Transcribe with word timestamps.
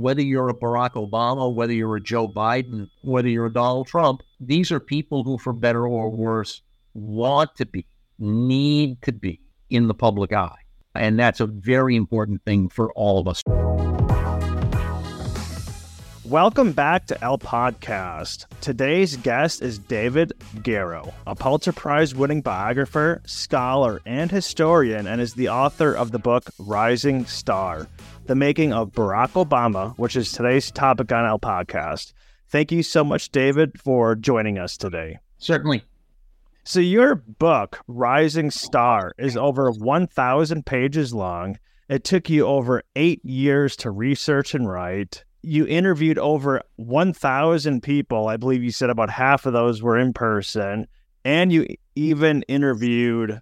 whether 0.00 0.22
you're 0.22 0.48
a 0.48 0.54
Barack 0.54 0.92
Obama, 0.92 1.54
whether 1.54 1.74
you're 1.74 1.96
a 1.96 2.00
Joe 2.00 2.26
Biden, 2.26 2.88
whether 3.02 3.28
you're 3.28 3.44
a 3.44 3.52
Donald 3.52 3.86
Trump, 3.86 4.22
these 4.40 4.72
are 4.72 4.80
people 4.80 5.24
who, 5.24 5.36
for 5.36 5.52
better 5.52 5.86
or 5.86 6.08
worse, 6.08 6.62
want 6.94 7.54
to 7.56 7.66
be, 7.66 7.84
need 8.18 9.02
to 9.02 9.12
be 9.12 9.38
in 9.68 9.88
the 9.88 9.94
public 9.94 10.32
eye. 10.32 10.56
And 10.94 11.18
that's 11.18 11.38
a 11.38 11.46
very 11.46 11.96
important 11.96 12.42
thing 12.46 12.70
for 12.70 12.90
all 12.94 13.18
of 13.18 13.28
us. 13.28 13.42
Welcome 16.24 16.72
back 16.72 17.06
to 17.08 17.22
El 17.22 17.36
Podcast. 17.36 18.46
Today's 18.62 19.16
guest 19.16 19.60
is 19.60 19.78
David 19.78 20.32
Garrow, 20.62 21.12
a 21.26 21.34
Pulitzer 21.34 21.72
Prize 21.72 22.14
winning 22.14 22.40
biographer, 22.40 23.20
scholar, 23.26 24.00
and 24.06 24.30
historian, 24.30 25.06
and 25.06 25.20
is 25.20 25.34
the 25.34 25.48
author 25.48 25.92
of 25.92 26.10
the 26.12 26.18
book 26.18 26.48
Rising 26.58 27.26
Star 27.26 27.86
The 28.30 28.36
Making 28.36 28.72
of 28.72 28.92
Barack 28.92 29.32
Obama, 29.32 29.98
which 29.98 30.14
is 30.14 30.30
today's 30.30 30.70
topic 30.70 31.10
on 31.10 31.24
our 31.24 31.36
Podcast. 31.36 32.12
Thank 32.46 32.70
you 32.70 32.84
so 32.84 33.02
much, 33.02 33.30
David, 33.30 33.80
for 33.80 34.14
joining 34.14 34.56
us 34.56 34.76
today. 34.76 35.18
Certainly. 35.38 35.82
So, 36.62 36.78
your 36.78 37.16
book, 37.16 37.80
Rising 37.88 38.52
Star, 38.52 39.14
is 39.18 39.36
over 39.36 39.72
1,000 39.72 40.64
pages 40.64 41.12
long. 41.12 41.58
It 41.88 42.04
took 42.04 42.30
you 42.30 42.46
over 42.46 42.84
eight 42.94 43.20
years 43.24 43.74
to 43.78 43.90
research 43.90 44.54
and 44.54 44.70
write 44.70 45.24
you 45.42 45.66
interviewed 45.66 46.18
over 46.18 46.62
1,000 46.76 47.82
people. 47.82 48.28
I 48.28 48.36
believe 48.36 48.62
you 48.62 48.70
said 48.70 48.90
about 48.90 49.10
half 49.10 49.44
of 49.44 49.54
those 49.54 49.82
were 49.82 49.98
in 49.98 50.12
person. 50.12 50.86
And 51.24 51.52
you 51.52 51.66
even 51.96 52.42
interviewed 52.42 53.40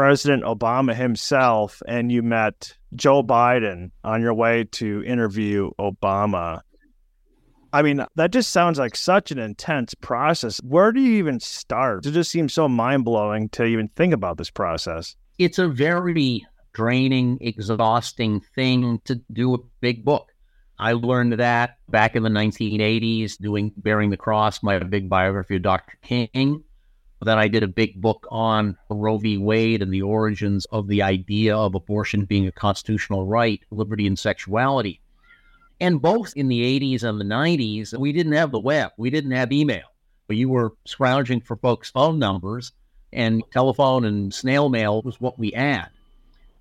President 0.00 0.44
Obama 0.44 0.94
himself, 0.94 1.82
and 1.86 2.10
you 2.10 2.22
met 2.22 2.74
Joe 2.94 3.22
Biden 3.22 3.90
on 4.02 4.22
your 4.22 4.32
way 4.32 4.64
to 4.72 5.04
interview 5.04 5.72
Obama. 5.78 6.62
I 7.74 7.82
mean, 7.82 8.06
that 8.14 8.32
just 8.32 8.50
sounds 8.50 8.78
like 8.78 8.96
such 8.96 9.30
an 9.30 9.38
intense 9.38 9.92
process. 9.92 10.56
Where 10.62 10.90
do 10.90 11.02
you 11.02 11.18
even 11.18 11.38
start? 11.38 12.06
It 12.06 12.12
just 12.12 12.30
seems 12.30 12.54
so 12.54 12.66
mind 12.66 13.04
blowing 13.04 13.50
to 13.50 13.66
even 13.66 13.88
think 13.88 14.14
about 14.14 14.38
this 14.38 14.48
process. 14.48 15.16
It's 15.38 15.58
a 15.58 15.68
very 15.68 16.46
draining, 16.72 17.36
exhausting 17.42 18.40
thing 18.54 19.02
to 19.04 19.20
do 19.30 19.52
a 19.52 19.58
big 19.82 20.02
book. 20.02 20.32
I 20.78 20.94
learned 20.94 21.34
that 21.34 21.76
back 21.90 22.16
in 22.16 22.22
the 22.22 22.30
1980s 22.30 23.36
doing 23.36 23.70
Bearing 23.76 24.08
the 24.08 24.16
Cross, 24.16 24.62
my 24.62 24.78
big 24.78 25.10
biography 25.10 25.56
of 25.56 25.62
Dr. 25.62 25.98
King. 26.00 26.64
Then 27.22 27.38
I 27.38 27.48
did 27.48 27.62
a 27.62 27.68
big 27.68 28.00
book 28.00 28.26
on 28.30 28.78
Roe 28.88 29.18
v. 29.18 29.36
Wade 29.36 29.82
and 29.82 29.92
the 29.92 30.02
origins 30.02 30.64
of 30.66 30.88
the 30.88 31.02
idea 31.02 31.54
of 31.54 31.74
abortion 31.74 32.24
being 32.24 32.46
a 32.46 32.52
constitutional 32.52 33.26
right, 33.26 33.60
liberty, 33.70 34.06
and 34.06 34.18
sexuality. 34.18 35.00
And 35.80 36.00
both 36.00 36.32
in 36.34 36.48
the 36.48 36.62
80s 36.80 37.02
and 37.02 37.20
the 37.20 37.24
90s, 37.24 37.96
we 37.98 38.12
didn't 38.12 38.32
have 38.32 38.52
the 38.52 38.58
web, 38.58 38.92
we 38.96 39.10
didn't 39.10 39.32
have 39.32 39.52
email. 39.52 39.86
But 40.28 40.36
you 40.36 40.48
were 40.48 40.74
scrounging 40.86 41.40
for 41.40 41.56
folks' 41.56 41.90
phone 41.90 42.18
numbers, 42.18 42.72
and 43.12 43.42
telephone 43.50 44.04
and 44.04 44.32
snail 44.32 44.68
mail 44.68 45.02
was 45.02 45.20
what 45.20 45.38
we 45.38 45.50
had. 45.50 45.88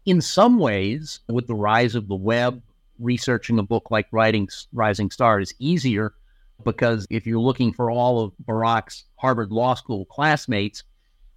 In 0.06 0.22
some 0.22 0.58
ways, 0.58 1.20
with 1.30 1.48
the 1.48 1.56
rise 1.56 1.96
of 1.96 2.08
the 2.08 2.16
web, 2.16 2.62
researching 3.00 3.60
a 3.60 3.64
book 3.64 3.92
like 3.92 4.08
writing 4.12 4.50
Rising 4.74 5.12
Star 5.12 5.40
is 5.40 5.54
easier 5.60 6.14
because 6.64 7.08
if 7.10 7.26
you're 7.26 7.40
looking 7.40 7.74
for 7.74 7.92
all 7.92 8.22
of 8.22 8.34
Barack's 8.46 9.06
Harvard 9.18 9.52
Law 9.52 9.74
School 9.76 10.06
classmates, 10.06 10.84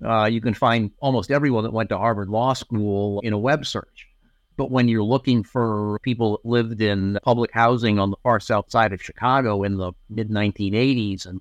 uh, 0.05 0.25
you 0.25 0.41
can 0.41 0.55
find 0.55 0.91
almost 1.01 1.31
everyone 1.31 1.65
that 1.65 1.73
went 1.73 1.89
to 1.91 1.99
Harvard 1.99 2.29
Law 2.29 2.53
School 2.55 3.21
in 3.21 3.33
a 3.33 3.39
web 3.39 3.65
search. 3.65 4.09
But 4.57 4.71
when 4.71 4.89
you're 4.89 5.03
looking 5.03 5.43
for 5.43 5.99
people 6.03 6.33
that 6.33 6.49
lived 6.49 6.81
in 6.81 7.19
public 7.23 7.53
housing 7.53 7.99
on 7.99 8.11
the 8.11 8.17
far 8.23 8.39
south 8.41 8.71
side 8.71 8.93
of 8.93 9.03
Chicago 9.03 9.63
in 9.63 9.77
the 9.77 9.93
mid 10.11 10.29
1980s 10.29 11.27
and 11.27 11.41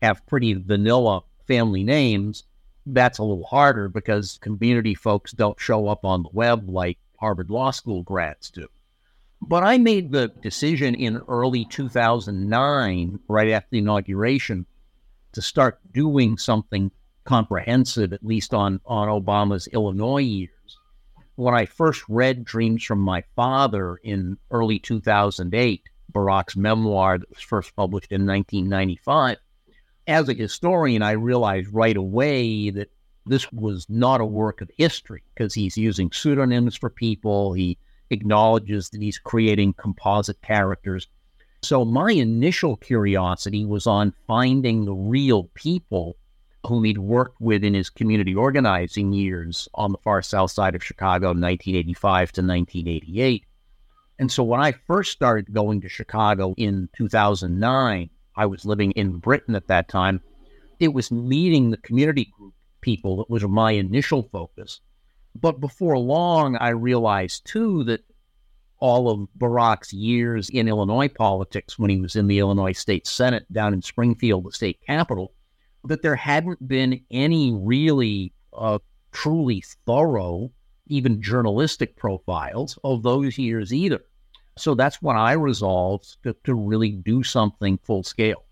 have 0.00 0.26
pretty 0.26 0.54
vanilla 0.54 1.22
family 1.46 1.82
names, 1.82 2.44
that's 2.86 3.18
a 3.18 3.22
little 3.22 3.44
harder 3.44 3.88
because 3.88 4.38
community 4.40 4.94
folks 4.94 5.32
don't 5.32 5.60
show 5.60 5.88
up 5.88 6.04
on 6.04 6.22
the 6.22 6.30
web 6.32 6.68
like 6.68 6.98
Harvard 7.18 7.50
Law 7.50 7.70
School 7.70 8.02
grads 8.02 8.50
do. 8.50 8.66
But 9.42 9.64
I 9.64 9.78
made 9.78 10.12
the 10.12 10.28
decision 10.42 10.94
in 10.94 11.16
early 11.28 11.64
2009, 11.64 13.18
right 13.28 13.50
after 13.50 13.68
the 13.70 13.78
inauguration, 13.78 14.66
to 15.32 15.42
start 15.42 15.80
doing 15.92 16.36
something 16.36 16.90
comprehensive, 17.24 18.12
at 18.12 18.24
least 18.24 18.52
on, 18.52 18.80
on 18.84 19.08
Obama's 19.08 19.66
Illinois 19.68 20.22
years. 20.22 20.78
When 21.36 21.54
I 21.54 21.64
first 21.64 22.04
read 22.08 22.44
Dreams 22.44 22.84
from 22.84 22.98
My 22.98 23.22
Father 23.34 23.96
in 24.04 24.36
early 24.50 24.78
2008, 24.78 25.82
Barack's 26.12 26.56
memoir 26.56 27.18
that 27.18 27.30
was 27.30 27.40
first 27.40 27.74
published 27.76 28.12
in 28.12 28.26
1995, 28.26 29.38
as 30.06 30.28
a 30.28 30.34
historian, 30.34 31.02
I 31.02 31.12
realized 31.12 31.72
right 31.72 31.96
away 31.96 32.70
that 32.70 32.90
this 33.26 33.50
was 33.52 33.86
not 33.88 34.20
a 34.20 34.26
work 34.26 34.60
of 34.60 34.70
history 34.76 35.22
because 35.34 35.54
he's 35.54 35.76
using 35.76 36.10
pseudonyms 36.10 36.76
for 36.76 36.90
people. 36.90 37.52
He 37.52 37.78
acknowledges 38.10 38.90
that 38.90 39.00
he's 39.00 39.18
creating 39.18 39.74
composite 39.74 40.40
characters. 40.42 41.08
So 41.62 41.84
my 41.84 42.12
initial 42.12 42.76
curiosity 42.76 43.64
was 43.64 43.86
on 43.86 44.14
finding 44.26 44.84
the 44.84 44.94
real 44.94 45.44
people 45.54 46.16
whom 46.66 46.84
he'd 46.84 46.98
worked 46.98 47.40
with 47.40 47.64
in 47.64 47.74
his 47.74 47.90
community 47.90 48.34
organizing 48.34 49.12
years 49.12 49.68
on 49.74 49.92
the 49.92 49.98
far 49.98 50.22
south 50.22 50.50
side 50.50 50.74
of 50.74 50.84
Chicago, 50.84 51.28
1985 51.28 52.32
to 52.32 52.42
1988. 52.42 53.44
And 54.18 54.30
so 54.30 54.42
when 54.42 54.60
I 54.60 54.72
first 54.72 55.12
started 55.12 55.52
going 55.52 55.80
to 55.80 55.88
Chicago 55.88 56.54
in 56.58 56.88
2009, 56.94 58.10
I 58.36 58.46
was 58.46 58.66
living 58.66 58.90
in 58.92 59.18
Britain 59.18 59.54
at 59.54 59.68
that 59.68 59.88
time. 59.88 60.20
It 60.78 60.92
was 60.92 61.10
meeting 61.10 61.70
the 61.70 61.78
community 61.78 62.30
group 62.36 62.54
people 62.80 63.16
that 63.16 63.30
was 63.30 63.42
my 63.44 63.72
initial 63.72 64.28
focus. 64.30 64.80
But 65.34 65.60
before 65.60 65.98
long, 65.98 66.56
I 66.56 66.70
realized 66.70 67.46
too 67.46 67.84
that 67.84 68.04
all 68.78 69.10
of 69.10 69.28
Barack's 69.38 69.92
years 69.92 70.48
in 70.50 70.66
Illinois 70.66 71.08
politics 71.08 71.78
when 71.78 71.90
he 71.90 72.00
was 72.00 72.16
in 72.16 72.26
the 72.26 72.38
Illinois 72.38 72.72
State 72.72 73.06
Senate 73.06 73.50
down 73.52 73.74
in 73.74 73.82
Springfield, 73.82 74.44
the 74.44 74.52
state 74.52 74.80
capital, 74.86 75.32
that 75.84 76.02
there 76.02 76.16
hadn't 76.16 76.66
been 76.66 77.00
any 77.10 77.52
really 77.52 78.32
uh, 78.52 78.78
truly 79.12 79.62
thorough, 79.86 80.50
even 80.86 81.22
journalistic 81.22 81.96
profiles 81.96 82.78
of 82.84 83.02
those 83.02 83.38
years 83.38 83.72
either. 83.72 84.00
So 84.58 84.74
that's 84.74 85.00
when 85.00 85.16
I 85.16 85.32
resolved 85.32 86.22
to, 86.22 86.34
to 86.44 86.54
really 86.54 86.90
do 86.92 87.22
something 87.22 87.78
full 87.82 88.02
scale. 88.02 88.44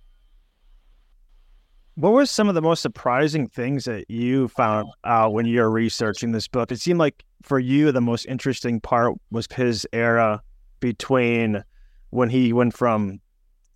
What 1.98 2.12
were 2.12 2.26
some 2.26 2.48
of 2.48 2.54
the 2.54 2.62
most 2.62 2.81
surprising 2.81 3.48
things 3.48 3.86
that 3.86 4.09
you 4.09 4.47
found 4.47 4.86
oh, 5.03 5.10
out 5.10 5.32
when 5.32 5.47
you 5.47 5.60
were 5.60 5.69
researching 5.69 6.31
this 6.31 6.47
book? 6.47 6.70
It 6.70 6.78
seemed 6.78 7.00
like 7.00 7.25
for 7.42 7.59
you, 7.59 7.91
the 7.91 8.00
most 8.00 8.25
interesting 8.26 8.81
part 8.81 9.14
was 9.32 9.48
his 9.53 9.84
era 9.92 10.41
between 10.78 11.64
when 12.10 12.28
he 12.31 12.53
went 12.53 12.76
from 12.76 13.19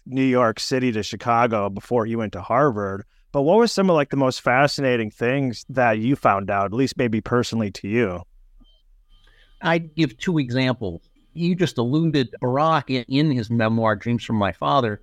New 0.07 0.23
York 0.23 0.61
City 0.61 0.93
to 0.93 1.03
Chicago 1.03 1.69
before 1.69 2.07
he 2.07 2.15
went 2.15 2.33
to 2.35 2.41
Harvard. 2.41 3.03
But 3.33 3.43
what 3.43 3.57
were 3.57 3.67
some 3.67 3.91
of 3.91 3.97
like 3.97 4.11
the 4.11 4.17
most 4.17 4.41
fascinating 4.41 5.11
things 5.11 5.67
that 5.69 5.99
you 5.99 6.15
found 6.15 6.49
out, 6.49 6.67
at 6.67 6.75
least 6.75 6.97
maybe 6.97 7.21
personally 7.21 7.73
to 7.73 7.89
you? 7.89 8.23
I'd 9.63 9.97
give 9.97 10.17
two 10.19 10.39
examples. 10.39 11.03
You 11.33 11.57
just 11.57 11.77
alluded 11.77 12.37
Barack 12.41 13.05
in 13.09 13.33
his 13.33 13.51
memoir, 13.51 13.97
Dreams 13.97 14.23
from 14.23 14.37
My 14.37 14.53
Father 14.53 15.03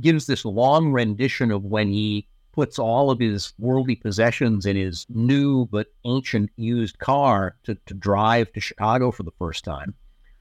gives 0.00 0.26
this 0.26 0.44
long 0.44 0.92
rendition 0.92 1.50
of 1.50 1.64
when 1.64 1.88
he 1.88 2.26
puts 2.52 2.78
all 2.78 3.10
of 3.10 3.20
his 3.20 3.52
worldly 3.58 3.94
possessions 3.94 4.64
in 4.64 4.76
his 4.76 5.06
new 5.10 5.66
but 5.66 5.88
ancient 6.04 6.50
used 6.56 6.98
car 6.98 7.54
to, 7.64 7.74
to 7.86 7.94
drive 7.94 8.50
to 8.52 8.60
Chicago 8.60 9.10
for 9.10 9.22
the 9.24 9.30
first 9.38 9.62
time. 9.62 9.94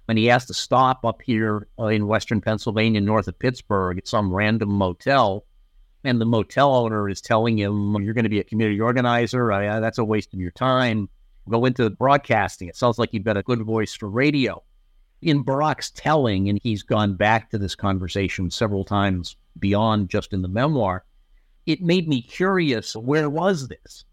And 0.07 0.17
he 0.17 0.25
has 0.27 0.45
to 0.45 0.53
stop 0.53 1.03
up 1.03 1.21
here 1.21 1.67
in 1.77 2.07
Western 2.07 2.39
Pennsylvania, 2.39 3.01
north 3.01 3.27
of 3.27 3.37
Pittsburgh, 3.37 3.97
at 3.97 4.07
some 4.07 4.33
random 4.33 4.69
motel. 4.69 5.45
And 6.03 6.21
the 6.21 6.25
motel 6.25 6.73
owner 6.73 7.09
is 7.09 7.21
telling 7.21 7.57
him, 7.57 7.95
You're 8.01 8.13
going 8.13 8.23
to 8.23 8.29
be 8.29 8.39
a 8.39 8.43
community 8.43 8.79
organizer. 8.79 9.51
Uh, 9.51 9.79
that's 9.79 9.97
a 9.97 10.05
waste 10.05 10.33
of 10.33 10.39
your 10.39 10.51
time. 10.51 11.09
Go 11.49 11.65
into 11.65 11.89
broadcasting. 11.89 12.69
It 12.69 12.75
sounds 12.75 12.97
like 12.97 13.13
you've 13.13 13.23
got 13.23 13.37
a 13.37 13.43
good 13.43 13.61
voice 13.63 13.93
for 13.93 14.09
radio 14.09 14.63
in 15.21 15.43
Barack's 15.43 15.91
telling, 15.91 16.49
and 16.49 16.59
he's 16.61 16.83
gone 16.83 17.15
back 17.15 17.49
to 17.49 17.57
this 17.57 17.75
conversation 17.75 18.51
several 18.51 18.85
times 18.85 19.35
beyond 19.59 20.09
just 20.09 20.33
in 20.33 20.41
the 20.41 20.47
memoir, 20.47 21.03
it 21.65 21.81
made 21.81 22.07
me 22.07 22.21
curious 22.21 22.95
where 22.95 23.29
was 23.29 23.67
this? 23.67 24.05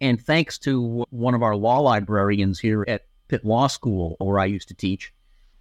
And 0.00 0.20
thanks 0.20 0.58
to 0.58 1.04
one 1.10 1.34
of 1.34 1.42
our 1.42 1.56
law 1.56 1.78
librarians 1.78 2.58
here 2.58 2.84
at 2.88 3.06
Pitt 3.28 3.44
Law 3.44 3.66
School, 3.66 4.16
where 4.18 4.38
I 4.38 4.46
used 4.46 4.68
to 4.68 4.74
teach, 4.74 5.12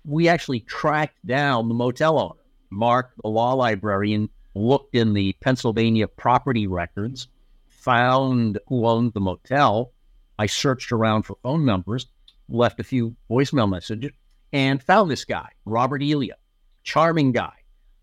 we 0.04 0.28
actually 0.28 0.60
tracked 0.62 1.26
down 1.26 1.68
the 1.68 1.74
motel 1.74 2.20
owner. 2.20 2.40
Mark, 2.70 3.12
the 3.22 3.30
law 3.30 3.54
librarian, 3.54 4.30
looked 4.54 4.96
in 4.96 5.14
the 5.14 5.34
Pennsylvania 5.42 6.08
property 6.08 6.68
records, 6.68 7.28
found 7.68 8.60
who 8.68 8.86
owned 8.86 9.14
the 9.14 9.20
motel. 9.20 9.92
I 10.38 10.48
searched 10.48 10.92
around 10.92 11.24
for 11.24 11.38
phone 11.44 11.66
numbers, 11.66 12.08
left 12.50 12.80
a 12.80 12.84
few 12.84 13.16
voicemail 13.30 13.70
messages, 13.70 14.12
and 14.54 14.82
found 14.82 15.10
this 15.10 15.26
guy, 15.26 15.50
Robert 15.66 16.02
Elia. 16.02 16.36
charming 16.84 17.32
guy. 17.32 17.54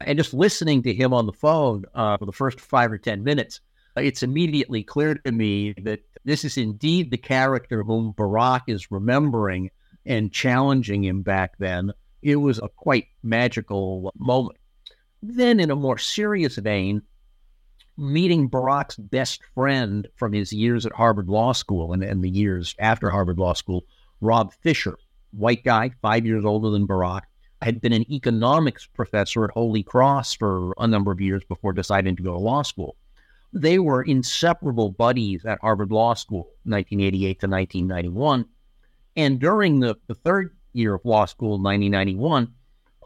And 0.01 0.19
just 0.19 0.35
listening 0.35 0.83
to 0.83 0.93
him 0.93 1.15
on 1.15 1.27
the 1.27 1.33
phone 1.33 1.85
uh, 1.95 2.17
for 2.17 2.27
the 2.27 2.33
first 2.33 2.61
five 2.61 2.91
or 2.91 2.99
10 2.99 3.23
minutes, 3.23 3.61
it's 3.97 4.23
immediately 4.23 4.83
clear 4.83 5.15
to 5.15 5.33
me 5.33 5.75
that 5.83 6.01
this 6.25 6.45
is 6.45 6.57
indeed 6.57 7.11
the 7.11 7.19
character 7.19 7.83
whom 7.83 8.13
Barack 8.15 8.63
is 8.67 8.91
remembering 8.91 9.71
and 10.07 10.33
challenging 10.33 11.05
him 11.05 11.23
back 11.23 11.53
then. 11.59 11.93
It 12.23 12.37
was 12.37 12.59
a 12.59 12.69
quite 12.69 13.07
magical 13.23 14.13
moment. 14.17 14.59
Then, 15.23 15.61
in 15.61 15.71
a 15.71 15.77
more 15.77 15.99
serious 15.99 16.57
vein, 16.57 17.03
meeting 17.97 18.49
Barack's 18.49 18.97
best 18.97 19.43
friend 19.55 20.09
from 20.17 20.33
his 20.33 20.53
years 20.53 20.87
at 20.87 20.93
Harvard 20.93 21.29
Law 21.29 21.53
School 21.53 21.93
and, 21.93 22.03
and 22.03 22.23
the 22.23 22.31
years 22.31 22.75
after 22.79 23.11
Harvard 23.11 23.39
Law 23.39 23.53
School, 23.53 23.85
Rob 24.21 24.53
Fisher, 24.63 24.99
white 25.33 25.65
guy, 25.65 25.91
five 26.01 26.25
years 26.27 26.45
older 26.45 26.71
than 26.71 26.87
Barack, 26.87 27.23
had 27.61 27.81
been 27.81 27.93
an 27.93 28.11
economics 28.11 28.87
professor 28.87 29.45
at 29.45 29.51
Holy 29.51 29.83
Cross 29.83 30.35
for 30.35 30.75
a 30.79 30.87
number 30.87 31.13
of 31.13 31.21
years 31.21 31.43
before 31.45 31.73
deciding 31.73 32.17
to 32.17 32.23
go 32.23 32.33
to 32.33 32.39
law 32.39 32.63
school. 32.63 32.97
They 33.53 33.79
were 33.79 34.03
inseparable 34.03 34.91
buddies 34.91 35.45
at 35.45 35.61
Harvard 35.61 35.93
Law 35.93 36.15
School, 36.15 36.51
1988 36.65 37.41
to 37.41 37.47
1991. 37.47 38.47
And 39.17 39.39
during 39.39 39.81
the, 39.81 39.97
the 40.07 40.15
third 40.15 40.57
year 40.73 40.95
of 40.95 41.05
law 41.05 41.27
school, 41.27 41.59
1991, 41.59 42.53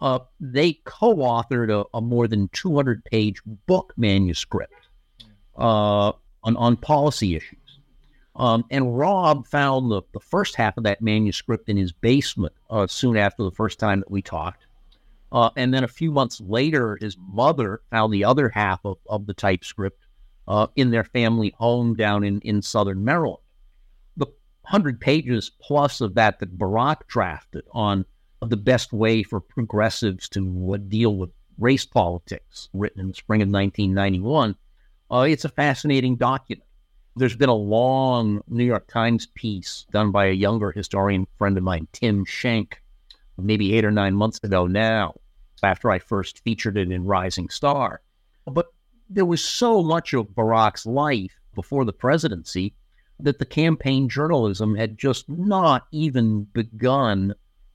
uh, 0.01 0.21
they 0.39 0.75
co 0.85 1.17
authored 1.17 1.73
a, 1.73 1.85
a, 1.97 2.01
more 2.01 2.29
than 2.29 2.49
200 2.49 3.05
page 3.07 3.41
book 3.67 3.93
manuscript 3.97 4.73
uh, 5.59 6.13
on, 6.43 6.57
on 6.57 6.77
policy 6.77 7.35
issues. 7.35 7.59
Um, 8.37 8.65
and 8.71 8.99
Rob 8.99 9.47
found 9.47 9.91
the, 9.91 10.03
the 10.13 10.21
first 10.21 10.57
half 10.57 10.77
of 10.77 10.85
that 10.85 11.01
manuscript 11.01 11.69
in 11.69 11.77
his 11.77 11.93
basement 11.93 12.53
uh, 12.69 12.87
soon 12.87 13.17
after 13.17 13.43
the 13.43 13.51
first 13.51 13.79
time 13.79 14.01
that 14.01 14.11
we 14.11 14.21
talked. 14.21 14.67
Uh, 15.33 15.51
and 15.57 15.73
then 15.73 15.85
a 15.85 15.89
few 15.89 16.13
months 16.13 16.41
later, 16.41 16.99
his 17.01 17.17
mother 17.19 17.81
found 17.91 18.13
the 18.13 18.25
other 18.25 18.49
half 18.51 18.81
of, 18.85 18.99
of 19.09 19.27
the 19.27 19.35
typescript 19.35 20.07
uh, 20.49 20.67
in 20.77 20.91
their 20.91 21.05
family 21.05 21.55
home 21.59 21.95
down 21.95 22.23
in, 22.25 22.41
in 22.43 22.63
southern 22.63 23.05
Maryland. 23.05 23.43
The 24.17 24.27
100 24.27 25.01
pages 25.01 25.51
plus 25.61 26.01
of 26.01 26.15
that 26.15 26.39
that 26.39 26.59
Barack 26.59 27.07
drafted 27.09 27.65
on 27.73 28.05
the 28.41 28.57
best 28.57 28.93
way 28.93 29.23
for 29.23 29.41
progressives 29.41 30.29
to 30.29 30.79
deal 30.89 31.17
with 31.17 31.31
race 31.59 31.87
politics, 31.87 32.69
written 32.75 33.01
in 33.01 33.09
the 33.09 33.15
spring 33.15 33.41
of 33.41 33.49
1991, 33.49 34.55
uh, 35.11 35.27
it's 35.29 35.45
a 35.45 35.49
fascinating 35.49 36.17
document. 36.17 36.66
There's 37.19 37.35
been 37.35 37.49
a 37.49 37.55
long 37.55 38.43
New 38.47 38.65
York 38.65 38.89
Times 38.89 39.27
piece 39.35 39.87
done 39.91 40.11
by 40.11 40.27
a 40.27 40.33
younger 40.33 40.71
historian 40.71 41.27
friend 41.39 41.57
of 41.57 41.63
mine, 41.65 41.89
Tim 41.93 42.27
Schenck, 42.27 42.83
maybe 43.39 43.75
eight 43.75 43.87
or 43.87 43.91
nine 43.91 44.15
months 44.15 44.39
ago 44.43 44.67
now, 44.67 45.15
after 45.63 45.91
I 45.91 45.99
first 45.99 46.45
featured 46.45 46.77
it 46.77 46.91
in 46.91 47.07
Rising 47.07 47.49
Star. 47.49 48.03
But 48.47 48.67
there 49.09 49.25
was 49.25 49.43
so 49.43 49.83
much 49.83 50.13
of 50.13 50.27
Barack's 50.35 50.85
life 50.85 51.33
before 51.55 51.87
the 51.87 51.93
presidency 51.95 52.75
that 53.19 53.39
the 53.39 53.47
campaign 53.47 54.11
journalism 54.11 54.75
had 54.77 54.99
just 54.99 55.27
not 55.27 55.87
even 55.93 56.45
begun 56.53 57.35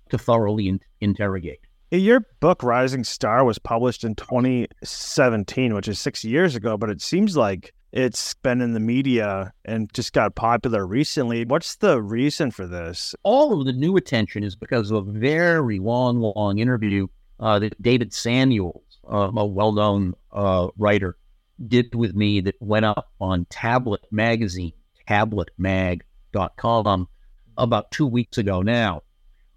to 0.09 0.19
thoroughly 0.19 0.67
in- 0.67 0.81
interrogate. 0.99 1.61
Your 1.89 2.27
book, 2.41 2.61
Rising 2.61 3.03
Star, 3.03 3.43
was 3.43 3.57
published 3.57 4.03
in 4.03 4.13
2017, 4.13 5.73
which 5.73 5.87
is 5.87 5.99
six 5.99 6.23
years 6.23 6.55
ago, 6.55 6.77
but 6.77 6.91
it 6.91 7.01
seems 7.01 7.35
like 7.35 7.73
it's 7.91 8.33
been 8.35 8.61
in 8.61 8.73
the 8.73 8.79
media 8.79 9.51
and 9.65 9.93
just 9.93 10.13
got 10.13 10.35
popular 10.35 10.87
recently. 10.87 11.43
What's 11.43 11.75
the 11.75 12.01
reason 12.01 12.51
for 12.51 12.65
this? 12.65 13.13
All 13.23 13.59
of 13.59 13.65
the 13.65 13.73
new 13.73 13.97
attention 13.97 14.43
is 14.43 14.55
because 14.55 14.91
of 14.91 15.07
a 15.07 15.11
very 15.11 15.79
long, 15.79 16.21
long 16.21 16.59
interview 16.59 17.07
uh, 17.39 17.59
that 17.59 17.81
David 17.81 18.13
Samuels, 18.13 18.99
uh, 19.11 19.31
a 19.35 19.45
well 19.45 19.73
known 19.73 20.13
uh, 20.31 20.69
writer, 20.77 21.17
did 21.67 21.93
with 21.93 22.15
me 22.15 22.39
that 22.41 22.55
went 22.61 22.85
up 22.85 23.11
on 23.19 23.45
Tablet 23.49 24.01
Magazine, 24.09 24.73
tabletmag.com, 25.07 27.07
about 27.57 27.91
two 27.91 28.07
weeks 28.07 28.37
ago 28.37 28.61
now. 28.61 29.03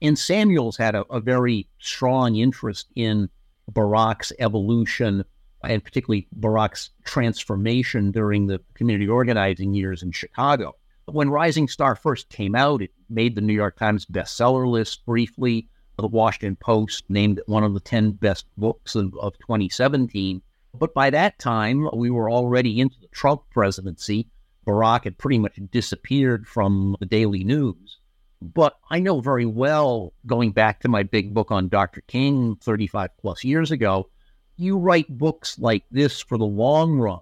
And 0.02 0.18
Samuels 0.18 0.76
had 0.76 0.96
a, 0.96 1.04
a 1.04 1.20
very 1.20 1.68
strong 1.78 2.36
interest 2.36 2.88
in 2.96 3.30
Barack's 3.70 4.32
evolution 4.38 5.24
and 5.68 5.82
particularly 5.82 6.26
Barack's 6.38 6.90
transformation 7.04 8.10
during 8.10 8.46
the 8.46 8.60
community 8.74 9.08
organizing 9.08 9.74
years 9.74 10.02
in 10.02 10.12
Chicago. 10.12 10.76
When 11.06 11.30
Rising 11.30 11.68
Star 11.68 11.94
first 11.96 12.28
came 12.30 12.54
out, 12.54 12.80
it 12.80 12.90
made 13.10 13.34
the 13.34 13.40
New 13.40 13.52
York 13.52 13.76
Times 13.76 14.06
bestseller 14.06 14.66
list 14.66 15.04
briefly. 15.04 15.68
The 15.98 16.06
Washington 16.06 16.56
Post 16.56 17.04
named 17.08 17.38
it 17.38 17.48
one 17.48 17.62
of 17.62 17.74
the 17.74 17.80
10 17.80 18.12
best 18.12 18.46
books 18.56 18.94
of, 18.94 19.14
of 19.18 19.38
2017. 19.38 20.40
But 20.72 20.94
by 20.94 21.10
that 21.10 21.38
time, 21.38 21.88
we 21.94 22.10
were 22.10 22.30
already 22.30 22.80
into 22.80 22.98
the 23.00 23.08
Trump 23.08 23.42
presidency. 23.50 24.28
Barack 24.66 25.04
had 25.04 25.18
pretty 25.18 25.38
much 25.38 25.60
disappeared 25.70 26.48
from 26.48 26.96
the 26.98 27.06
daily 27.06 27.44
news. 27.44 27.98
But 28.42 28.76
I 28.90 28.98
know 28.98 29.20
very 29.20 29.46
well, 29.46 30.12
going 30.26 30.52
back 30.52 30.80
to 30.80 30.88
my 30.88 31.02
big 31.02 31.32
book 31.32 31.50
on 31.50 31.68
Dr. 31.68 32.00
King 32.02 32.56
35 32.56 33.10
plus 33.18 33.44
years 33.44 33.70
ago, 33.70 34.10
you 34.56 34.78
write 34.78 35.08
books 35.08 35.58
like 35.58 35.84
this 35.90 36.20
for 36.20 36.38
the 36.38 36.44
long 36.44 36.98
run 36.98 37.20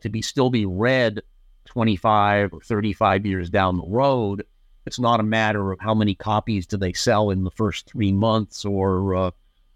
to 0.00 0.08
be 0.08 0.22
still 0.22 0.50
be 0.50 0.66
read 0.66 1.22
25 1.64 2.52
or 2.52 2.60
35 2.60 3.26
years 3.26 3.50
down 3.50 3.76
the 3.76 3.86
road. 3.86 4.44
It's 4.86 4.98
not 4.98 5.20
a 5.20 5.24
matter 5.24 5.72
of 5.72 5.80
how 5.80 5.94
many 5.94 6.14
copies 6.14 6.66
do 6.66 6.76
they 6.76 6.92
sell 6.92 7.30
in 7.30 7.44
the 7.44 7.50
first 7.50 7.86
three 7.86 8.12
months 8.12 8.64
or, 8.64 9.14
uh, 9.14 9.30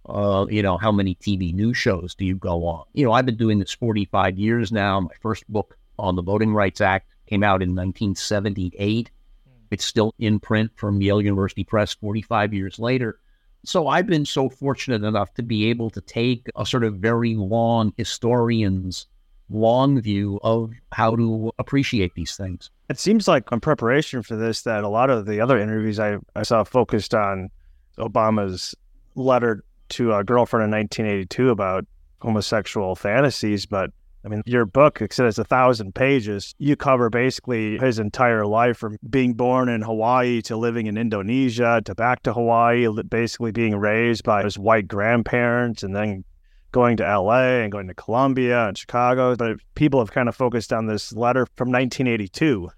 uh, 0.06 0.46
you 0.50 0.62
know, 0.62 0.76
how 0.76 0.92
many 0.92 1.14
TV 1.14 1.54
news 1.54 1.78
shows 1.78 2.14
do 2.14 2.26
you 2.26 2.36
go 2.36 2.66
on? 2.66 2.84
You 2.92 3.06
know, 3.06 3.12
I've 3.12 3.26
been 3.26 3.36
doing 3.36 3.58
this 3.58 3.72
45 3.72 4.38
years 4.38 4.70
now. 4.70 5.00
My 5.00 5.14
first 5.20 5.50
book 5.50 5.78
on 5.98 6.14
the 6.14 6.22
Voting 6.22 6.52
Rights 6.52 6.82
Act 6.82 7.08
came 7.26 7.42
out 7.42 7.62
in 7.62 7.70
1978. 7.70 9.10
Hmm. 9.46 9.52
It's 9.70 9.84
still 9.84 10.14
in 10.18 10.40
print 10.40 10.72
from 10.76 11.00
Yale 11.00 11.22
University 11.22 11.64
Press 11.64 11.94
45 11.94 12.52
years 12.52 12.78
later. 12.78 13.18
So 13.68 13.86
I've 13.86 14.06
been 14.06 14.24
so 14.24 14.48
fortunate 14.48 15.04
enough 15.04 15.34
to 15.34 15.42
be 15.42 15.68
able 15.68 15.90
to 15.90 16.00
take 16.00 16.48
a 16.56 16.64
sort 16.64 16.84
of 16.84 16.94
very 16.94 17.34
long 17.34 17.92
historian's 17.98 19.06
long 19.50 20.00
view 20.00 20.40
of 20.42 20.72
how 20.92 21.14
to 21.16 21.52
appreciate 21.58 22.14
these 22.14 22.34
things. 22.34 22.70
It 22.88 22.98
seems 22.98 23.28
like 23.28 23.52
in 23.52 23.60
preparation 23.60 24.22
for 24.22 24.36
this 24.36 24.62
that 24.62 24.84
a 24.84 24.88
lot 24.88 25.10
of 25.10 25.26
the 25.26 25.42
other 25.42 25.58
interviews 25.58 26.00
I, 26.00 26.16
I 26.34 26.44
saw 26.44 26.64
focused 26.64 27.14
on 27.14 27.50
Obama's 27.98 28.74
letter 29.16 29.62
to 29.90 30.14
a 30.14 30.24
girlfriend 30.24 30.64
in 30.64 30.70
1982 30.70 31.50
about 31.50 31.84
homosexual 32.22 32.96
fantasies, 32.96 33.66
but 33.66 33.90
I 34.28 34.30
mean, 34.30 34.42
your 34.44 34.66
book 34.66 35.00
says 35.10 35.38
a 35.38 35.44
thousand 35.44 35.94
pages. 35.94 36.54
You 36.58 36.76
cover 36.76 37.08
basically 37.08 37.78
his 37.78 37.98
entire 37.98 38.44
life 38.44 38.76
from 38.76 38.98
being 39.08 39.32
born 39.32 39.70
in 39.70 39.80
Hawaii 39.80 40.42
to 40.42 40.56
living 40.56 40.86
in 40.86 40.98
Indonesia 40.98 41.80
to 41.86 41.94
back 41.94 42.22
to 42.24 42.34
Hawaii, 42.34 42.86
basically 43.04 43.52
being 43.52 43.74
raised 43.76 44.24
by 44.24 44.44
his 44.44 44.58
white 44.58 44.86
grandparents 44.86 45.82
and 45.82 45.96
then 45.96 46.24
going 46.72 46.98
to 46.98 47.04
LA 47.04 47.62
and 47.62 47.72
going 47.72 47.88
to 47.88 47.94
Columbia 47.94 48.68
and 48.68 48.76
Chicago. 48.76 49.34
But 49.34 49.56
people 49.74 49.98
have 50.00 50.12
kind 50.12 50.28
of 50.28 50.36
focused 50.36 50.74
on 50.74 50.84
this 50.84 51.10
letter 51.14 51.46
from 51.56 51.68
1982. 51.68 52.68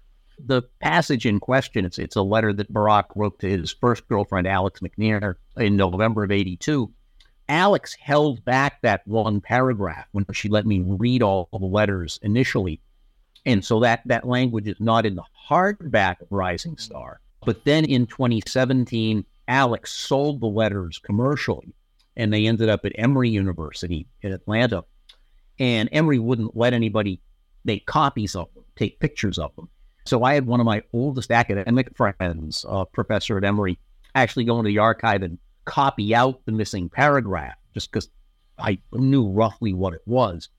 The 0.45 0.61
passage 0.79 1.25
in 1.25 1.41
question, 1.41 1.83
it's, 1.83 1.99
it's 1.99 2.15
a 2.15 2.21
letter 2.21 2.53
that 2.53 2.71
Barack 2.71 3.07
wrote 3.13 3.39
to 3.39 3.49
his 3.49 3.73
first 3.73 4.07
girlfriend, 4.07 4.47
Alex 4.47 4.79
McNear, 4.79 5.35
in 5.57 5.75
November 5.75 6.23
of 6.23 6.31
82 6.31 6.93
Alex 7.49 7.93
held 7.95 8.43
back 8.45 8.81
that 8.81 9.05
one 9.07 9.41
paragraph 9.41 10.07
when 10.11 10.25
she 10.31 10.49
let 10.49 10.65
me 10.65 10.81
read 10.81 11.21
all 11.21 11.49
the 11.51 11.65
letters 11.65 12.19
initially. 12.21 12.81
And 13.45 13.63
so 13.63 13.79
that, 13.79 14.01
that 14.05 14.27
language 14.27 14.67
is 14.67 14.79
not 14.79 15.05
in 15.05 15.15
the 15.15 15.23
hardback 15.49 16.21
of 16.21 16.27
Rising 16.31 16.77
Star. 16.77 17.19
But 17.45 17.65
then 17.65 17.85
in 17.85 18.05
2017, 18.05 19.25
Alex 19.47 19.91
sold 19.91 20.39
the 20.39 20.47
letters 20.47 20.99
commercially, 20.99 21.73
and 22.15 22.31
they 22.31 22.45
ended 22.45 22.69
up 22.69 22.85
at 22.85 22.93
Emory 22.95 23.29
University 23.29 24.07
in 24.21 24.31
Atlanta. 24.31 24.83
And 25.59 25.89
Emory 25.91 26.19
wouldn't 26.19 26.55
let 26.55 26.73
anybody 26.73 27.19
make 27.65 27.85
copies 27.85 28.35
of 28.35 28.53
them, 28.53 28.63
take 28.75 28.99
pictures 28.99 29.37
of 29.37 29.55
them. 29.55 29.69
So 30.05 30.23
I 30.23 30.33
had 30.33 30.47
one 30.47 30.59
of 30.59 30.65
my 30.65 30.83
oldest 30.93 31.31
academic 31.31 31.95
friends, 31.95 32.65
a 32.67 32.85
professor 32.85 33.37
at 33.37 33.43
Emory, 33.43 33.77
actually 34.15 34.45
go 34.45 34.59
into 34.59 34.69
the 34.69 34.79
archive 34.79 35.21
and 35.21 35.37
copy 35.65 36.13
out 36.15 36.41
the 36.45 36.51
missing 36.51 36.89
paragraph 36.89 37.55
just 37.73 37.91
because 37.91 38.09
I 38.57 38.79
knew 38.93 39.27
roughly 39.27 39.73
what 39.73 39.93
it 39.93 40.01
was. 40.05 40.49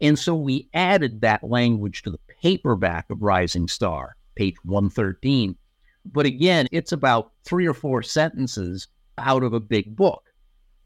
And 0.00 0.18
so 0.18 0.34
we 0.34 0.68
added 0.74 1.20
that 1.20 1.44
language 1.44 2.02
to 2.02 2.10
the 2.10 2.18
paperback 2.42 3.08
of 3.10 3.22
Rising 3.22 3.68
Star, 3.68 4.16
page 4.34 4.56
113. 4.64 5.56
But 6.04 6.26
again, 6.26 6.66
it's 6.72 6.90
about 6.90 7.32
three 7.44 7.66
or 7.66 7.74
four 7.74 8.02
sentences 8.02 8.88
out 9.18 9.44
of 9.44 9.52
a 9.52 9.60
big 9.60 9.94
book. 9.94 10.24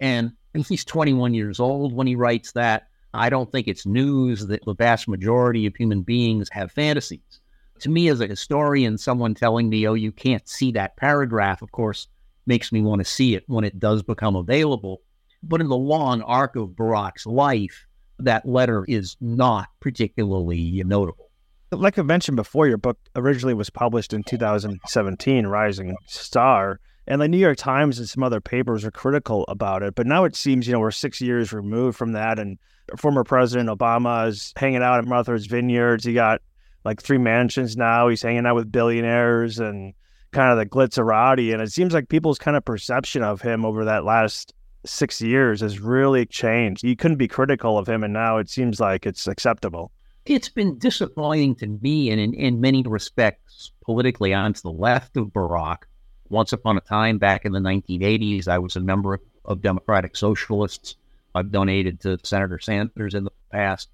And 0.01 0.33
he's 0.69 0.85
21 0.85 1.33
years 1.33 1.61
old 1.61 1.95
when 1.95 2.07
he 2.07 2.17
writes 2.17 2.53
that. 2.53 2.89
I 3.15 3.31
don't 3.31 3.51
think 3.51 3.67
it's 3.67 3.87
news 3.87 4.47
that 4.47 4.65
the 4.67 4.75
vast 4.75 5.09
majority 5.09 5.65
of 5.65 5.75
human 5.75 6.03
beings 6.03 6.51
have 6.53 6.71
fantasies. 6.71 7.41
To 7.81 7.89
me, 7.89 8.09
as 8.09 8.21
a 8.21 8.27
historian, 8.27 8.99
someone 8.99 9.35
telling 9.35 9.71
me, 9.71 9.87
oh, 9.89 9.95
you 9.95 10.13
can't 10.13 10.47
see 10.47 10.73
that 10.73 10.97
paragraph, 10.97 11.63
of 11.63 11.73
course, 11.73 12.09
makes 12.47 12.73
me 12.73 12.83
want 12.83 13.01
to 13.01 13.05
see 13.05 13.35
it 13.35 13.45
when 13.47 13.65
it 13.65 13.79
does 13.79 14.03
become 14.03 14.37
available. 14.37 15.03
But 15.43 15.61
in 15.61 15.69
the 15.69 15.77
long 15.77 16.23
arc 16.23 16.57
of 16.57 16.71
Barack's 16.71 17.27
life, 17.27 17.87
that 18.19 18.47
letter 18.47 18.85
is 18.89 19.17
not 19.21 19.69
particularly 19.81 20.83
notable. 20.85 21.31
Like 21.73 21.99
I 21.99 22.03
mentioned 22.03 22.37
before, 22.37 22.69
your 22.69 22.79
book 22.79 22.99
originally 23.17 23.55
was 23.55 23.71
published 23.71 24.13
in 24.13 24.23
2017, 24.23 25.47
Rising 25.47 25.97
Star. 26.07 26.81
And 27.09 27.21
the 27.21 27.29
New 27.29 27.37
York 27.39 27.59
Times 27.59 27.99
and 27.99 28.09
some 28.09 28.23
other 28.23 28.41
papers 28.41 28.85
are 28.85 28.91
critical 28.91 29.45
about 29.49 29.83
it. 29.83 29.95
But 29.95 30.07
now 30.07 30.25
it 30.25 30.35
seems, 30.35 30.67
you 30.67 30.73
know, 30.73 30.81
we're 30.81 30.91
six 30.91 31.21
years 31.21 31.53
removed 31.53 31.97
from 31.97 32.13
that. 32.13 32.39
And 32.39 32.59
former 32.99 33.25
President 33.25 33.69
Obama 33.69 34.29
is 34.29 34.53
hanging 34.57 34.83
out 34.83 34.99
at 34.99 35.07
Martha's 35.07 35.47
Vineyards. 35.47 36.05
He 36.05 36.15
got 36.15 36.41
like 36.85 37.03
three 37.03 37.19
mansions 37.19 37.77
now. 37.77 38.09
He's 38.09 38.23
hanging 38.23 38.47
out 38.47 38.55
with 38.55 38.73
billionaires 38.73 39.59
and 39.59 39.93
kind 40.33 40.51
of 40.53 40.59
the 40.59 40.67
glitzerati. 40.67 41.53
And 41.53 41.63
it 41.63 41.73
seems 41.73 41.95
like 41.95 42.09
people's 42.09 42.39
kind 42.39 42.57
of 42.57 42.65
perception 42.65 43.23
of 43.23 43.41
him 43.41 43.65
over 43.65 43.85
that 43.85 44.05
last 44.05 44.53
six 44.85 45.21
years 45.21 45.61
has 45.61 45.81
really 45.81 46.27
changed. 46.27 46.85
You 46.85 46.97
couldn't 46.97 47.17
be 47.17 47.29
critical 47.29 47.79
of 47.79 47.89
him. 47.89 48.05
And 48.05 48.13
now 48.13 48.39
it 48.39 48.49
seems 48.49 48.81
like 48.81 49.07
it's 49.07 49.27
acceptable. 49.27 49.93
It's 50.25 50.49
been 50.49 50.77
disappointing 50.79 51.55
to 51.57 51.69
me, 51.69 52.11
and 52.11 52.21
in, 52.21 52.35
in 52.35 52.61
many 52.61 52.83
respects, 52.83 53.71
politically, 53.85 54.35
on 54.35 54.55
to 54.55 54.63
the 54.63 54.73
left 54.73 55.17
of 55.17 55.29
Barack 55.29 55.85
once 56.29 56.53
upon 56.53 56.77
a 56.77 56.81
time, 56.81 57.19
back 57.19 57.45
in 57.45 57.53
the 57.53 57.61
1980s, 57.61 58.49
I 58.49 58.59
was 58.59 58.77
a 58.77 58.81
member 58.81 59.21
of 59.45 59.63
Democratic 59.63 60.17
Socialists. 60.17 60.97
I've 61.35 61.53
donated 61.53 62.01
to 62.01 62.19
Senator 62.23 62.59
Sanders 62.59 63.15
in 63.15 63.25
the 63.25 63.33
past. 63.53 63.89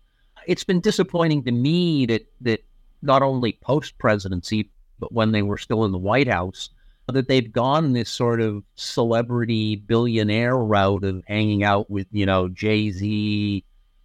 It's 0.47 0.65
been 0.65 0.81
disappointing 0.81 1.45
to 1.45 1.53
me 1.53 2.07
that 2.07 2.27
that 2.41 2.65
not 3.03 3.23
only 3.23 3.59
post 3.61 3.99
presidency, 3.99 4.71
but 5.03 5.13
when 5.13 5.33
they 5.33 5.43
were 5.43 5.59
still 5.59 5.85
in 5.85 5.91
the 5.91 5.99
White 5.99 6.29
House, 6.29 6.71
that 7.09 7.27
they've 7.27 7.53
gone 7.53 7.93
this 7.93 8.09
sort 8.09 8.41
of 8.41 8.63
celebrity 8.77 9.75
billionaire 9.75 10.57
route 10.57 11.03
of 11.03 11.25
hanging 11.27 11.65
out 11.65 11.91
with, 11.91 12.07
you 12.13 12.25
know, 12.25 12.49
Jay 12.49 12.93
Z, 12.93 13.65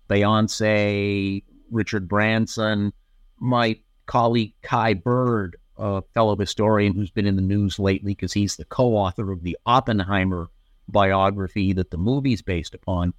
Beyonce, 0.10 1.44
Richard 1.70 2.08
Branson. 2.08 2.92
My 3.40 3.80
colleague 4.08 4.54
Kai 4.64 4.96
Bird 4.96 5.58
a 5.78 6.02
fellow 6.16 6.36
historian 6.36 6.94
who's 6.94 7.12
been 7.12 7.28
in 7.28 7.36
the 7.36 7.42
news 7.44 7.78
lately 7.78 8.14
because 8.14 8.34
he's 8.34 8.56
the 8.56 8.66
co-author 8.66 9.32
of 9.32 9.44
the 9.44 9.56
Oppenheimer 9.68 10.50
biography 10.88 11.74
that 11.74 11.92
the 11.92 11.98
movie's 11.98 12.42
based 12.42 12.74
upon. 12.74 13.14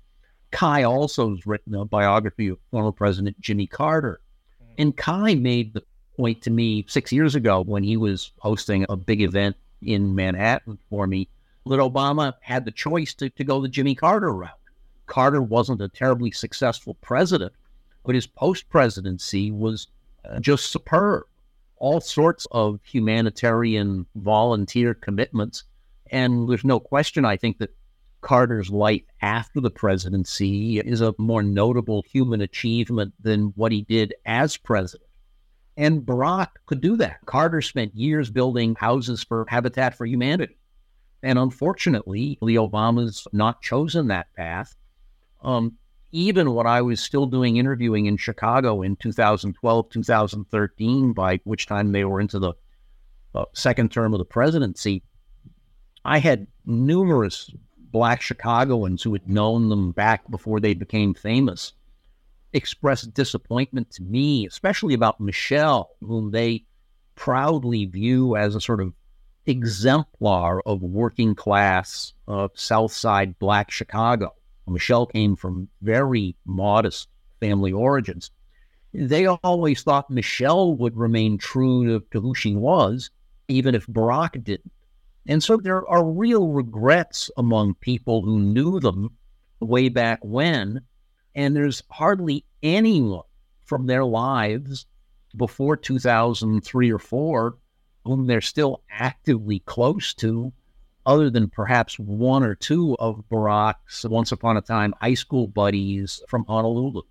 Kai 0.51 0.83
also 0.83 1.31
has 1.31 1.47
written 1.47 1.77
a 1.77 1.85
biography 1.85 2.49
of 2.49 2.59
former 2.73 2.91
President 2.91 3.41
Jimmy 3.41 3.69
Carter. 3.69 4.21
Hmm. 4.61 4.73
And 4.79 4.97
Kai 4.97 5.35
made 5.37 5.75
the 5.75 5.85
point 6.19 6.43
to 6.43 6.51
me 6.51 6.85
six 6.89 7.13
years 7.13 7.35
ago 7.37 7.63
when 7.63 7.85
he 7.85 7.97
was 7.97 8.33
hosting 8.41 8.85
a 8.89 8.97
big 8.97 9.23
event 9.23 9.57
in 9.81 10.15
Manhattan 10.15 10.77
for 10.91 11.07
me 11.07 11.29
that 11.67 11.79
Obama 11.79 12.35
had 12.41 12.65
the 12.65 12.73
choice 12.73 13.15
to, 13.15 13.31
to 13.31 13.45
go 13.45 13.61
the 13.61 13.69
Jimmy 13.69 13.95
Carter 13.95 14.33
route. 14.33 14.51
Carter 15.07 15.41
wasn't 15.41 15.81
a 15.81 15.89
terribly 15.89 16.33
successful 16.33 16.95
president, 16.95 17.53
but 18.05 18.15
his 18.15 18.27
post 18.27 18.69
presidency 18.69 19.51
was 19.51 19.87
uh, 20.29 20.41
just 20.41 20.73
superb 20.73 21.25
all 21.77 22.01
sorts 22.01 22.47
of 22.51 22.81
humanitarian 22.85 24.05
volunteer 24.17 24.95
commitments. 24.95 25.65
And 26.11 26.49
there's 26.49 26.65
no 26.65 26.81
question, 26.81 27.25
I 27.25 27.37
think, 27.37 27.59
that 27.59 27.75
Carter's 28.23 28.71
life 28.71 29.03
after 29.23 29.61
the 29.61 29.71
presidency 29.71 30.81
is 30.81 31.01
a 31.01 31.15
more 31.19 31.43
notable 31.45 32.03
human 32.03 32.41
achievement 32.41 33.15
than 33.21 33.53
what 33.55 33.71
he 33.71 33.83
did 33.83 34.15
as 34.27 34.57
president. 34.57 35.08
And 35.79 36.03
Barack 36.03 36.49
could 36.67 36.81
do 36.81 36.97
that. 36.97 37.25
Carter 37.25 37.63
spent 37.63 37.95
years 37.95 38.31
building 38.31 38.75
houses 38.75 39.23
for 39.23 39.47
Habitat 39.49 39.95
for 39.95 40.05
Humanity. 40.05 40.59
And 41.23 41.39
unfortunately, 41.39 42.37
the 42.43 42.57
Obamas 42.57 43.29
not 43.33 43.63
chosen 43.63 44.09
that 44.09 44.35
path. 44.35 44.75
Um, 45.41 45.79
even 46.11 46.53
when 46.53 46.67
I 46.67 46.83
was 46.83 47.01
still 47.01 47.27
doing 47.27 47.59
interviewing 47.59 48.07
in 48.07 48.17
Chicago 48.17 48.83
in 48.83 48.97
2012, 48.97 49.89
2013, 49.91 51.13
by 51.13 51.39
which 51.45 51.67
time 51.67 51.93
they 51.93 52.05
were 52.05 52.21
into 52.21 52.41
the 52.41 52.55
uh, 53.37 53.45
second 53.53 53.93
term 53.93 54.13
of 54.13 54.19
the 54.19 54.25
presidency, 54.25 55.05
I 56.05 56.19
had 56.19 56.49
numerous 56.67 57.53
black 57.93 58.21
Chicagoans 58.21 59.05
who 59.05 59.13
had 59.13 59.29
known 59.29 59.69
them 59.69 59.93
back 59.93 60.29
before 60.29 60.59
they 60.59 60.75
became 60.75 61.15
famous 61.15 61.73
express 62.53 63.03
disappointment 63.03 63.91
to 63.93 64.03
me, 64.03 64.47
especially 64.47 64.95
about 64.95 65.21
Michelle, 65.21 65.91
whom 66.01 66.31
they 66.31 66.65
proudly 67.15 67.85
view 67.85 68.37
as 68.37 68.55
a 68.55 68.61
sort 68.61 68.81
of 68.81 68.93
exemplar 69.47 70.61
of 70.67 70.83
working 70.83 71.35
class 71.35 72.13
uh, 72.29 72.49
South 72.55 72.93
Side 72.93 73.39
black 73.39 73.71
Chicago. 73.71 74.35
Michelle 74.67 75.07
came 75.07 75.35
from 75.35 75.69
very 75.83 76.37
modest 76.45 77.09
family 77.41 77.73
origins. 77.73 78.31
They 78.93 79.27
always 79.27 79.83
thought 79.83 80.11
Michelle 80.11 80.75
would 80.77 80.97
remain 80.97 81.39
true 81.39 81.87
to, 81.87 82.07
to 82.11 82.21
who 82.21 82.35
she 82.35 82.55
was, 82.55 83.11
even 83.49 83.75
if 83.75 83.87
Barack 83.87 84.43
didn't. 84.45 84.73
And 85.27 85.43
so 85.43 85.57
there 85.57 85.87
are 85.87 86.05
real 86.05 86.49
regrets 86.49 87.31
among 87.37 87.75
people 87.75 88.23
who 88.23 88.39
knew 88.39 88.81
them 88.81 89.11
way 89.61 89.89
back 89.89 90.21
when. 90.23 90.81
And 91.39 91.55
there's 91.55 91.85
hardly 91.89 92.45
anyone 92.65 93.23
from 93.65 93.87
their 93.87 94.05
lives 94.05 94.87
before 95.37 95.77
2003 95.77 96.91
or 96.91 96.99
4 96.99 97.57
whom 98.05 98.27
they're 98.27 98.41
still 98.41 98.83
actively 98.91 99.61
close 99.61 100.15
to 100.15 100.53
other 101.07 101.31
than 101.31 101.49
perhaps 101.49 101.97
one 101.97 102.43
or 102.43 102.57
two 102.57 102.97
of 102.99 103.23
Barack's 103.31 104.05
once 104.05 104.33
upon 104.33 104.57
a 104.57 104.61
time 104.61 104.93
high 105.01 105.15
school 105.15 105.47
buddies 105.47 106.21
from 106.27 106.45
Honolulu. 106.47 107.03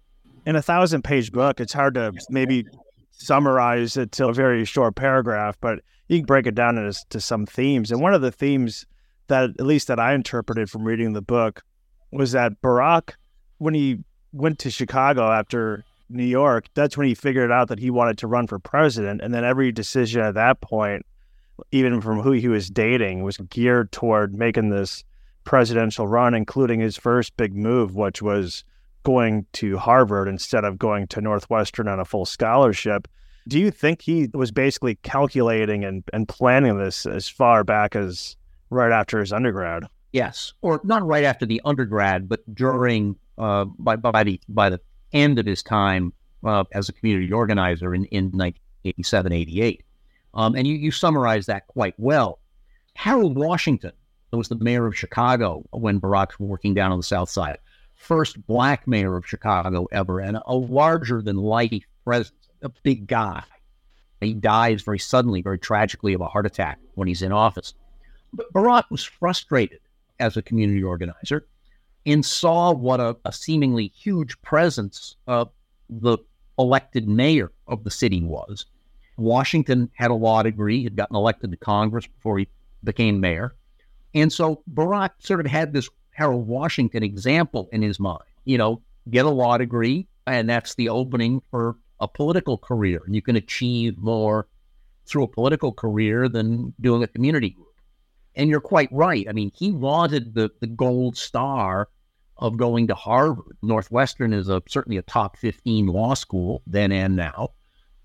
In 0.46 0.57
a 0.57 0.62
thousand 0.62 1.05
page 1.05 1.31
book, 1.31 1.62
it's 1.62 1.72
hard 1.72 1.93
to 1.93 2.12
maybe 2.29 2.65
summarize 3.12 3.96
it 3.96 4.12
to 4.13 4.27
a 4.27 4.34
very 4.34 4.65
short 4.65 4.96
paragraph, 4.96 5.55
but 5.62 5.79
you 6.10 6.17
can 6.19 6.25
break 6.25 6.48
it 6.48 6.55
down 6.55 6.77
into 6.77 7.22
some 7.22 7.46
themes. 7.46 7.93
And 7.93 8.01
one 8.01 8.13
of 8.13 8.22
the 8.22 8.31
themes 8.31 8.86
that, 9.27 9.51
at 9.51 9.65
least 9.65 9.88
that 9.88 10.01
I 10.01 10.13
interpreted 10.13 10.69
from 10.69 10.84
reading 10.84 11.13
the 11.13 11.22
book, 11.22 11.63
was 12.12 12.34
that 12.34 12.62
Barack, 12.62 13.13
when 13.60 13.74
he 13.74 14.03
went 14.31 14.60
to 14.60 14.72
Chicago 14.72 15.31
after 15.31 15.84
New 16.10 16.25
York, 16.25 16.67
that's 16.74 16.98
when 16.98 17.07
he 17.07 17.15
figured 17.15 17.51
out 17.51 17.67
that 17.69 17.79
he 17.79 17.89
wanted 17.89 18.17
to 18.19 18.27
run 18.27 18.48
for 18.48 18.60
president. 18.60 19.22
And 19.22 19.34
then 19.34 19.43
every 19.43 19.72
decision 19.72 20.22
at 20.22 20.36
that 20.36 20.62
point 20.62 21.05
even 21.72 22.01
from 22.01 22.22
who 22.22 22.31
he 22.31 22.48
was 22.48 22.69
dating, 22.69 23.24
was 23.24 23.38
geared 23.38 23.91
toward 23.91 24.36
making 24.36 24.69
this 24.69 25.03
presidential 25.43 26.07
run, 26.07 26.34
including 26.34 26.79
his 26.79 26.98
first 26.98 27.36
big 27.38 27.55
move, 27.55 27.96
which 27.96 28.22
was 28.22 28.63
going 29.03 29.46
to 29.53 29.77
Harvard 29.77 30.27
instead 30.27 30.65
of 30.65 30.77
going 30.77 31.07
to 31.07 31.22
Northwestern 31.22 31.88
on 31.88 32.00
a 32.00 32.05
full 32.05 32.25
scholarship. 32.25 33.07
Do 33.48 33.60
you 33.60 33.72
think 33.72 34.01
he 34.01 34.29
was 34.34 34.51
basically 34.51 34.96
calculating 34.96 35.86
and, 35.86 36.03
and 36.12 36.27
planning 36.27 36.77
this 36.77 37.05
as 37.05 37.29
far 37.29 37.63
back 37.63 37.96
as 37.96 38.36
right 38.69 38.91
after 38.91 39.19
his 39.19 39.31
undergrad? 39.31 39.86
Yes, 40.12 40.53
or 40.62 40.81
not 40.84 41.05
right 41.05 41.24
after 41.24 41.46
the 41.46 41.62
undergrad, 41.63 42.27
but 42.27 42.41
during 42.53 43.15
uh, 43.38 43.65
by 43.65 43.96
by 43.96 44.24
the 44.24 44.39
by 44.50 44.70
the 44.70 44.79
end 45.13 45.39
of 45.39 45.46
his 45.46 45.63
time 45.63 46.13
uh, 46.46 46.63
as 46.74 46.89
a 46.89 46.94
community 46.94 47.32
organizer 47.32 47.94
in 47.94 48.06
in 48.06 48.25
1987, 48.25 49.32
88. 49.32 49.84
Um, 50.34 50.56
and 50.56 50.67
you, 50.67 50.75
you 50.75 50.91
summarize 50.91 51.48
that 51.48 51.67
quite 51.67 51.96
well. 51.98 52.39
Harold 52.94 53.38
Washington 53.38 53.91
was 54.32 54.50
the 54.50 54.56
mayor 54.56 54.86
of 54.86 54.98
Chicago 54.98 55.63
when 55.72 56.00
Barack 56.00 56.38
was 56.39 56.50
working 56.50 56.74
down 56.74 56.91
on 56.91 57.00
the 57.00 57.03
South 57.03 57.29
Side. 57.29 57.58
First 57.96 58.46
black 58.46 58.88
mayor 58.88 59.17
of 59.17 59.25
Chicago 59.25 59.88
ever, 59.91 60.20
and 60.20 60.38
a 60.46 60.56
larger 60.56 61.22
than 61.22 61.38
life 61.38 61.84
presence, 62.03 62.50
a 62.62 62.70
big 62.84 63.08
guy. 63.08 63.44
He 64.22 64.34
dies 64.34 64.82
very 64.82 65.00
suddenly, 65.00 65.41
very 65.41 65.60
tragically 65.60 66.13
of 66.13 66.22
a 66.22 66.27
heart 66.27 66.46
attack 66.46 66.79
when 66.96 67.08
he's 67.08 67.22
in 67.22 67.32
office. 67.32 67.74
But 68.34 68.51
Barack 68.53 68.86
was 68.89 69.03
frustrated 69.03 69.79
as 70.20 70.38
a 70.38 70.41
community 70.41 70.84
organizer 70.84 71.48
and 72.08 72.26
saw 72.26 72.74
what 72.74 73.00
a, 73.00 73.16
a 73.26 73.32
seemingly 73.32 73.90
huge 73.90 74.42
presence 74.42 75.16
of 75.28 75.52
the 75.90 76.18
elected 76.58 77.08
mayor 77.08 77.52
of 77.68 77.84
the 77.84 77.92
city 77.92 78.24
was 78.24 78.66
Washington 79.18 79.90
had 79.96 80.12
a 80.12 80.16
law 80.16 80.44
degree, 80.44 80.84
had 80.84 80.96
gotten 80.96 81.16
elected 81.16 81.52
to 81.52 81.58
Congress 81.58 82.08
before 82.08 82.38
he 82.38 82.48
became 82.84 83.20
mayor. 83.20 83.56
And 84.14 84.32
so 84.32 84.62
Barack 84.74 85.12
sort 85.20 85.40
of 85.40 85.48
had 85.48 85.74
this 85.74 85.90
Harold 86.12 86.48
Washington 86.48 87.04
example 87.04 87.68
in 87.72 87.82
his 87.82 88.00
mind. 88.00 88.24
You 88.46 88.58
know, 88.58 88.82
get 89.10 89.26
a 89.26 89.30
law 89.30 89.58
degree, 89.58 90.08
and 90.26 90.50
that's 90.50 90.76
the 90.76 90.90
opening 90.90 91.42
for 91.52 91.78
a 92.00 92.08
political 92.08 92.58
career. 92.58 93.02
And 93.06 93.16
you 93.16 93.22
can 93.22 93.36
achieve 93.36 93.98
more 93.98 94.48
through 95.06 95.24
a 95.24 95.28
political 95.28 95.72
career 95.72 96.30
than 96.30 96.74
doing 96.80 97.04
a 97.04 97.08
community 97.08 97.50
group. 97.52 97.68
And 98.36 98.50
you're 98.50 98.62
quite 98.62 98.90
right. 98.92 99.26
I 99.28 99.32
mean, 99.32 99.52
he 99.56 99.72
wanted 99.72 100.36
the, 100.36 100.52
the 100.60 100.68
gold 100.68 101.18
star 101.18 101.90
of 102.39 102.58
going 102.58 102.88
to 102.88 102.96
Harvard. 102.96 103.58
Northwestern 103.62 104.34
is 104.34 104.50
a 104.50 104.62
certainly 104.67 104.98
a 104.98 105.01
top 105.01 105.38
15 105.38 105.88
law 105.88 106.13
school 106.13 106.62
then 106.67 106.91
and 106.91 107.15
now. 107.15 107.51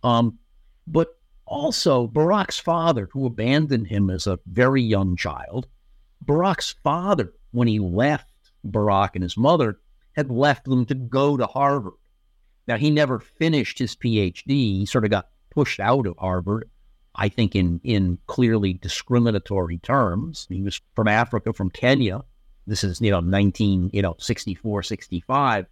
Um, 0.03 0.39
but 0.87 1.17
also 1.47 2.09
Barack's 2.09 2.59
father, 2.59 3.09
who 3.13 3.27
abandoned 3.27 3.89
him 3.89 4.11
as 4.11 4.27
a 4.27 4.39
very 4.47 4.83
young 4.83 5.17
child. 5.17 5.67
Barack's 6.25 6.75
father, 6.83 7.33
when 7.51 7.69
he 7.69 7.79
left 7.79 8.27
Barack 8.67 9.11
and 9.15 9.23
his 9.23 9.37
mother, 9.37 9.79
had 10.15 10.31
left 10.31 10.65
them 10.65 10.87
to 10.87 10.95
go 10.95 11.37
to 11.37 11.47
Harvard. 11.47 11.95
Now, 12.69 12.77
he 12.77 12.91
never 12.91 13.19
finished 13.19 13.79
his 13.79 13.97
PhD. 13.97 14.45
He 14.47 14.87
sort 14.87 15.05
of 15.05 15.11
got 15.11 15.29
pushed 15.51 15.81
out 15.81 16.07
of 16.07 16.17
Harvard, 16.19 16.71
I 17.15 17.29
think, 17.29 17.57
in, 17.57 17.81
in 17.83 18.19
clearly 18.27 18.75
discriminatory 18.75 19.79
terms. 19.79 20.47
He 20.49 20.63
was 20.63 20.81
from 20.95 21.09
Africa, 21.09 21.53
from 21.53 21.71
Kenya. 21.71 22.23
This 22.67 22.85
is, 22.85 23.01
you 23.01 23.11
know, 23.11 23.21
19, 23.21 23.91
you 23.93 24.03
know, 24.03 24.17
64, 24.19 24.83
65. 24.83 25.67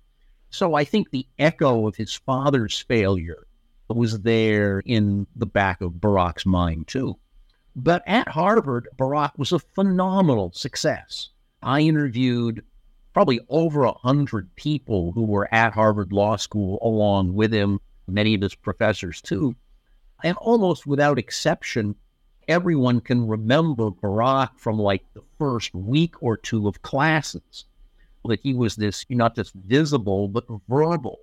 So 0.50 0.74
I 0.74 0.84
think 0.84 1.10
the 1.10 1.26
echo 1.38 1.86
of 1.86 1.96
his 1.96 2.14
father's 2.14 2.78
failure 2.78 3.46
was 3.88 4.20
there 4.20 4.80
in 4.80 5.26
the 5.36 5.46
back 5.46 5.80
of 5.80 5.92
Barack's 5.92 6.46
mind, 6.46 6.88
too. 6.88 7.16
But 7.76 8.02
at 8.06 8.28
Harvard, 8.28 8.88
Barack 8.98 9.32
was 9.36 9.52
a 9.52 9.58
phenomenal 9.58 10.52
success. 10.52 11.30
I 11.62 11.80
interviewed 11.80 12.64
probably 13.12 13.40
over 13.48 13.84
a 13.84 13.92
hundred 13.92 14.54
people 14.56 15.12
who 15.12 15.24
were 15.24 15.52
at 15.52 15.72
Harvard 15.72 16.12
Law 16.12 16.36
School 16.36 16.78
along 16.82 17.34
with 17.34 17.52
him, 17.52 17.80
many 18.06 18.34
of 18.34 18.42
his 18.42 18.54
professors 18.54 19.20
too. 19.20 19.54
And 20.22 20.36
almost 20.38 20.86
without 20.86 21.18
exception, 21.18 21.94
everyone 22.50 23.00
can 23.00 23.28
remember 23.28 23.90
Barack 23.90 24.50
from 24.56 24.76
like 24.76 25.04
the 25.14 25.22
first 25.38 25.72
week 25.72 26.20
or 26.20 26.36
two 26.36 26.66
of 26.66 26.82
classes. 26.82 27.64
That 28.24 28.40
he 28.42 28.52
was 28.52 28.76
this 28.76 29.06
not 29.08 29.36
just 29.36 29.54
visible, 29.54 30.28
but 30.28 30.44
verbal, 30.68 31.20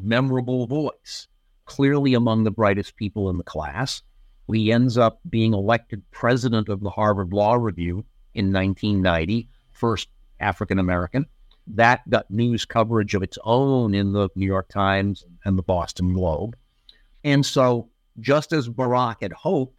memorable 0.00 0.66
voice, 0.66 1.26
clearly 1.64 2.14
among 2.14 2.44
the 2.44 2.50
brightest 2.50 2.96
people 2.96 3.30
in 3.30 3.38
the 3.38 3.44
class. 3.44 4.02
He 4.52 4.70
ends 4.70 4.96
up 4.96 5.20
being 5.28 5.52
elected 5.52 6.02
president 6.10 6.68
of 6.68 6.80
the 6.80 6.90
Harvard 6.90 7.32
Law 7.32 7.54
Review 7.54 8.04
in 8.34 8.52
1990, 8.52 9.48
first 9.72 10.08
African 10.38 10.78
American. 10.78 11.26
That 11.66 12.08
got 12.08 12.30
news 12.30 12.64
coverage 12.64 13.14
of 13.14 13.22
its 13.22 13.38
own 13.42 13.94
in 13.94 14.12
the 14.12 14.28
New 14.36 14.46
York 14.46 14.68
Times 14.68 15.24
and 15.44 15.58
the 15.58 15.62
Boston 15.62 16.12
Globe. 16.12 16.56
And 17.24 17.44
so, 17.44 17.88
just 18.20 18.52
as 18.52 18.68
Barack 18.68 19.16
had 19.22 19.32
hoped, 19.32 19.77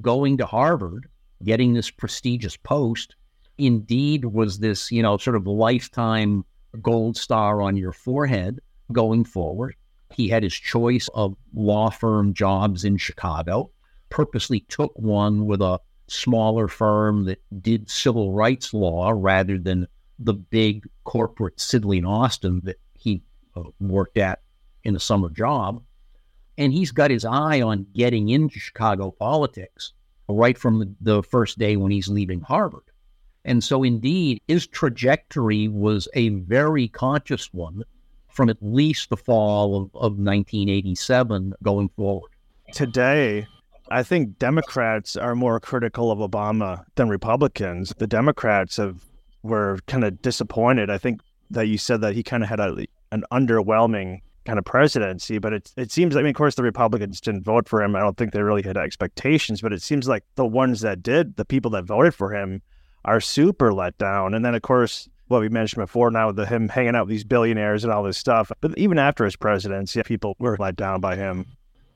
going 0.00 0.38
to 0.38 0.46
Harvard, 0.46 1.08
getting 1.42 1.74
this 1.74 1.90
prestigious 1.90 2.56
post, 2.56 3.16
indeed 3.58 4.24
was 4.24 4.58
this, 4.58 4.90
you 4.90 5.02
know, 5.02 5.16
sort 5.16 5.36
of 5.36 5.46
lifetime 5.46 6.44
gold 6.80 7.16
star 7.16 7.60
on 7.62 7.76
your 7.76 7.92
forehead 7.92 8.60
going 8.92 9.24
forward. 9.24 9.74
He 10.12 10.28
had 10.28 10.42
his 10.42 10.54
choice 10.54 11.08
of 11.14 11.36
law 11.54 11.90
firm 11.90 12.34
jobs 12.34 12.84
in 12.84 12.96
Chicago, 12.96 13.70
purposely 14.08 14.60
took 14.60 14.92
one 14.98 15.46
with 15.46 15.62
a 15.62 15.80
smaller 16.08 16.66
firm 16.66 17.24
that 17.24 17.40
did 17.62 17.88
civil 17.88 18.32
rights 18.32 18.74
law 18.74 19.12
rather 19.14 19.58
than 19.58 19.86
the 20.18 20.34
big 20.34 20.86
corporate 21.04 21.56
Sidley 21.56 21.98
and 21.98 22.06
Austin 22.06 22.60
that 22.64 22.76
he 22.94 23.22
uh, 23.56 23.62
worked 23.78 24.18
at 24.18 24.40
in 24.84 24.96
a 24.96 25.00
summer 25.00 25.30
job. 25.30 25.82
And 26.58 26.72
he's 26.72 26.90
got 26.90 27.10
his 27.10 27.24
eye 27.24 27.62
on 27.62 27.86
getting 27.94 28.28
into 28.28 28.58
Chicago 28.58 29.10
politics 29.10 29.92
right 30.28 30.56
from 30.56 30.96
the, 31.00 31.22
first 31.22 31.58
day 31.58 31.76
when 31.76 31.90
he's 31.90 32.08
leaving 32.08 32.40
Harvard. 32.40 32.84
And 33.44 33.64
so, 33.64 33.82
indeed, 33.82 34.42
his 34.48 34.66
trajectory 34.66 35.68
was 35.68 36.08
a 36.14 36.28
very 36.28 36.88
conscious 36.88 37.52
one 37.52 37.82
from 38.28 38.48
at 38.48 38.58
least 38.60 39.10
the 39.10 39.16
fall 39.16 39.76
of, 39.76 39.82
of 39.94 40.18
1987 40.18 41.54
going 41.62 41.88
forward. 41.96 42.30
Today, 42.72 43.46
I 43.90 44.02
think 44.02 44.38
Democrats 44.38 45.16
are 45.16 45.34
more 45.34 45.58
critical 45.58 46.12
of 46.12 46.18
Obama 46.18 46.84
than 46.94 47.08
Republicans. 47.08 47.92
The 47.98 48.06
Democrats 48.06 48.76
have 48.76 49.04
were 49.42 49.78
kind 49.86 50.04
of 50.04 50.20
disappointed. 50.22 50.90
I 50.90 50.98
think 50.98 51.20
that 51.50 51.66
you 51.66 51.78
said 51.78 52.00
that 52.02 52.14
he 52.14 52.22
kind 52.22 52.42
of 52.42 52.48
had 52.48 52.60
a, 52.60 52.86
an 53.10 53.24
underwhelming 53.32 54.20
kind 54.50 54.58
of 54.58 54.64
presidency, 54.64 55.38
but 55.38 55.52
it 55.52 55.72
it 55.76 55.92
seems. 55.92 56.16
I 56.16 56.22
mean, 56.22 56.30
of 56.30 56.34
course, 56.34 56.56
the 56.56 56.64
Republicans 56.64 57.20
didn't 57.20 57.44
vote 57.44 57.68
for 57.68 57.84
him. 57.84 57.94
I 57.94 58.00
don't 58.00 58.16
think 58.16 58.32
they 58.32 58.42
really 58.42 58.62
had 58.62 58.76
expectations, 58.76 59.60
but 59.60 59.72
it 59.72 59.80
seems 59.80 60.08
like 60.08 60.24
the 60.34 60.44
ones 60.44 60.80
that 60.80 61.04
did, 61.04 61.36
the 61.36 61.44
people 61.44 61.70
that 61.70 61.84
voted 61.84 62.16
for 62.16 62.34
him, 62.34 62.60
are 63.04 63.20
super 63.20 63.72
let 63.72 63.96
down. 63.96 64.34
And 64.34 64.44
then, 64.44 64.56
of 64.56 64.62
course, 64.62 65.08
what 65.28 65.40
we 65.40 65.48
mentioned 65.48 65.84
before 65.84 66.10
now, 66.10 66.32
the 66.32 66.46
him 66.46 66.68
hanging 66.68 66.96
out 66.96 67.06
with 67.06 67.10
these 67.10 67.22
billionaires 67.22 67.84
and 67.84 67.92
all 67.92 68.02
this 68.02 68.18
stuff. 68.18 68.50
But 68.60 68.76
even 68.76 68.98
after 68.98 69.24
his 69.24 69.36
presidency, 69.36 70.02
people 70.02 70.34
were 70.40 70.56
let 70.58 70.74
down 70.74 71.00
by 71.00 71.14
him. 71.14 71.46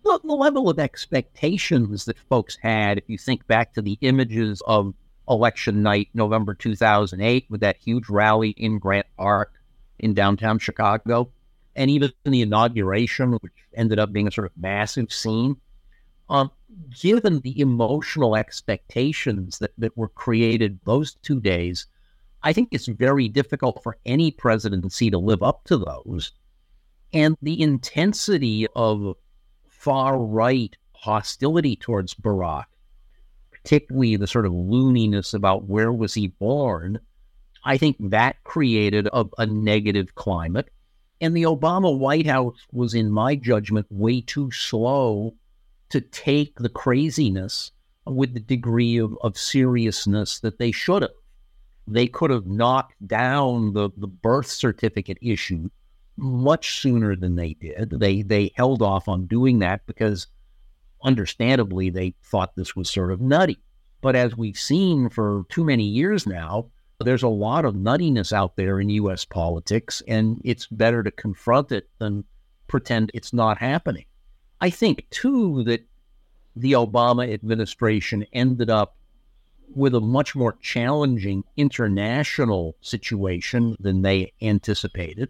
Look, 0.05 0.23
the 0.23 0.33
level 0.33 0.71
of 0.71 0.79
expectations 0.79 2.05
that 2.05 2.19
folks 2.19 2.57
had, 2.63 2.99
if 2.99 3.05
you 3.09 3.19
think 3.19 3.45
back 3.49 3.75
to 3.75 3.83
the 3.83 3.99
images 4.01 4.63
of 4.69 4.95
election 5.29 5.83
night, 5.83 6.09
November 6.15 6.55
2008, 6.55 7.47
with 7.51 7.63
that 7.63 7.79
huge 7.79 8.09
rally 8.09 8.51
in 8.51 8.79
Grant 8.79 9.07
Park 9.17 9.55
in 9.99 10.15
downtown 10.15 10.61
Chicago, 10.61 11.31
and 11.77 11.91
even 11.91 12.13
the 12.25 12.43
inauguration, 12.43 13.33
which 13.35 13.53
ended 13.75 13.99
up 13.99 14.13
being 14.13 14.29
a 14.29 14.31
sort 14.31 14.47
of 14.47 14.53
massive 14.57 15.13
scene. 15.13 15.57
Um, 16.29 16.51
given 17.01 17.41
the 17.41 17.61
emotional 17.61 18.37
expectations 18.37 19.59
that, 19.59 19.73
that 19.79 19.97
were 19.97 20.09
created 20.09 20.81
those 20.85 21.15
two 21.23 21.41
days, 21.41 21.87
I 22.43 22.53
think 22.53 22.69
it's 22.71 22.87
very 22.87 23.29
difficult 23.29 23.83
for 23.83 23.99
any 24.07 24.31
presidency 24.31 25.11
to 25.11 25.19
live 25.19 25.43
up 25.43 25.65
to 25.65 25.79
those. 25.79 26.33
And 27.13 27.37
the 27.43 27.61
intensity 27.61 28.67
of 28.75 29.17
far 29.69 30.19
right 30.19 30.75
hostility 30.93 31.77
towards 31.77 32.15
Barack 32.15 32.65
particularly 33.65 34.17
the 34.17 34.27
sort 34.27 34.45
of 34.45 34.53
looniness 34.53 35.33
about 35.33 35.65
where 35.65 35.91
was 35.91 36.13
he 36.13 36.29
born, 36.29 37.01
I 37.65 37.79
think 37.79 37.97
that 37.99 38.45
created 38.45 39.09
a, 39.13 39.25
a 39.39 39.47
negative 39.47 40.15
climate. 40.15 40.69
And 41.21 41.37
the 41.37 41.45
Obama 41.45 41.97
White 41.97 42.27
House 42.27 42.57
was, 42.73 42.95
in 42.95 43.11
my 43.11 43.37
judgment, 43.37 43.87
way 43.91 44.21
too 44.21 44.51
slow 44.51 45.35
to 45.91 46.01
take 46.01 46.57
the 46.57 46.69
craziness 46.69 47.73
with 48.07 48.35
the 48.35 48.41
degree 48.41 48.99
of, 48.99 49.17
of 49.23 49.39
seriousness 49.39 50.41
that 50.41 50.59
they 50.59 50.73
should 50.73 51.03
have. 51.03 51.13
They 51.87 52.07
could 52.07 52.31
have 52.31 52.47
knocked 52.47 52.95
down 53.07 53.75
the, 53.75 53.91
the 53.97 54.07
birth 54.07 54.47
certificate 54.47 55.19
issue 55.21 55.71
much 56.17 56.81
sooner 56.81 57.17
than 57.17 57.37
they 57.37 57.55
did. 57.55 57.91
They 57.91 58.23
they 58.23 58.53
held 58.55 58.83
off 58.83 59.09
on 59.09 59.27
doing 59.27 59.59
that 59.59 59.85
because 59.87 60.29
understandably, 61.03 61.91
they 61.91 62.15
thought 62.25 62.57
this 62.57 62.75
was 62.75 62.91
sort 62.91 63.13
of 63.13 63.21
nutty. 63.21 63.59
But 64.01 64.17
as 64.17 64.37
we've 64.37 64.59
seen 64.59 65.09
for 65.09 65.45
too 65.49 65.65
many 65.65 65.85
years 65.85 66.27
now, 66.27 66.71
there's 67.01 67.23
a 67.23 67.29
lot 67.29 67.65
of 67.65 67.75
nuttiness 67.75 68.33
out 68.33 68.57
there 68.57 68.81
in 68.81 68.89
U.S. 68.91 69.25
politics, 69.25 70.03
and 70.07 70.41
it's 70.45 70.67
better 70.67 71.03
to 71.03 71.11
confront 71.11 71.73
it 71.73 71.89
than 71.99 72.25
pretend 72.69 73.11
it's 73.15 73.33
not 73.33 73.59
happening. 73.59 74.05
I 74.61 74.71
think, 74.71 75.07
too, 75.11 75.65
that 75.65 75.87
the 76.57 76.73
Obama 76.73 77.33
administration 77.33 78.25
ended 78.33 78.71
up 78.71 78.97
with 79.75 79.95
a 79.95 80.01
much 80.01 80.37
more 80.37 80.57
challenging 80.61 81.43
international 81.57 82.77
situation 82.81 83.77
than 83.81 84.03
they 84.03 84.33
anticipated. 84.41 85.29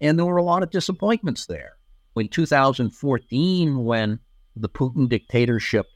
And 0.00 0.18
there 0.18 0.26
were 0.26 0.36
a 0.36 0.42
lot 0.42 0.62
of 0.62 0.70
disappointments 0.70 1.46
there. 1.46 1.76
In 2.16 2.28
2014, 2.28 3.84
when 3.84 4.18
the 4.54 4.68
Putin 4.68 5.08
dictatorship 5.08 5.86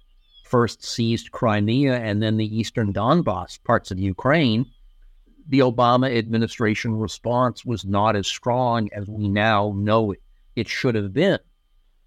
first 0.44 0.84
seized 0.84 1.30
Crimea 1.30 1.94
and 1.94 2.22
then 2.22 2.36
the 2.36 2.58
eastern 2.58 2.92
Donbass 2.92 3.62
parts 3.64 3.90
of 3.90 3.98
Ukraine, 3.98 4.66
the 5.50 5.58
Obama 5.58 6.16
administration 6.16 6.96
response 6.96 7.64
was 7.64 7.84
not 7.84 8.14
as 8.14 8.28
strong 8.28 8.88
as 8.92 9.08
we 9.08 9.28
now 9.28 9.74
know 9.76 10.12
it, 10.12 10.22
it 10.54 10.68
should 10.68 10.94
have 10.94 11.12
been. 11.12 11.40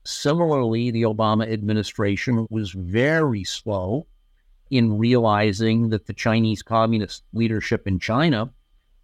Similarly, 0.06 0.92
the 0.92 1.04
Obama 1.04 1.52
administration 1.52 2.48
was 2.50 2.72
very 2.72 3.44
slow 3.44 4.08
in 4.72 4.98
realizing 4.98 5.90
that 5.90 6.06
the 6.08 6.14
Chinese 6.14 6.62
communist 6.62 7.24
leadership 7.34 7.86
in 7.86 8.00
China 8.00 8.50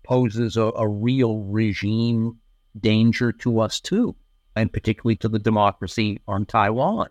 poses 0.04 0.56
a, 0.56 0.72
a 0.78 0.88
real 0.88 1.40
regime 1.40 2.38
danger 2.80 3.34
to 3.34 3.60
us 3.60 3.82
too, 3.82 4.16
and 4.56 4.72
particularly 4.72 5.18
to 5.18 5.28
the 5.28 5.40
democracy 5.40 6.22
on 6.30 6.46
Taiwan. 6.46 7.10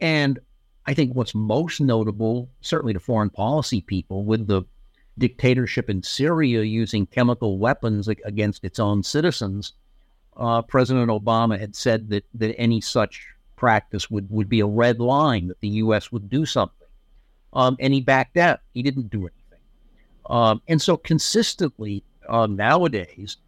And 0.00 0.38
I 0.86 0.94
think 0.94 1.14
what's 1.14 1.34
most 1.34 1.80
notable, 1.80 2.50
certainly 2.60 2.92
to 2.92 3.00
foreign 3.00 3.30
policy 3.30 3.80
people, 3.80 4.24
with 4.24 4.46
the 4.46 4.62
dictatorship 5.18 5.88
in 5.88 6.02
Syria 6.02 6.62
using 6.62 7.06
chemical 7.06 7.58
weapons 7.58 8.08
against 8.08 8.64
its 8.64 8.78
own 8.78 9.02
citizens, 9.02 9.72
uh, 10.36 10.62
President 10.62 11.10
Obama 11.10 11.58
had 11.58 11.74
said 11.74 12.10
that, 12.10 12.24
that 12.34 12.54
any 12.58 12.80
such 12.80 13.26
practice 13.56 14.10
would, 14.10 14.30
would 14.30 14.48
be 14.48 14.60
a 14.60 14.66
red 14.66 15.00
line, 15.00 15.48
that 15.48 15.60
the 15.60 15.68
U.S. 15.68 16.12
would 16.12 16.28
do 16.28 16.44
something. 16.44 16.88
Um, 17.52 17.76
and 17.80 17.94
he 17.94 18.00
backed 18.00 18.36
out. 18.36 18.60
He 18.74 18.82
didn't 18.82 19.08
do 19.10 19.20
anything. 19.20 19.64
Um, 20.28 20.60
and 20.68 20.80
so 20.80 20.96
consistently 20.96 22.04
uh, 22.28 22.46
nowadays, 22.46 23.38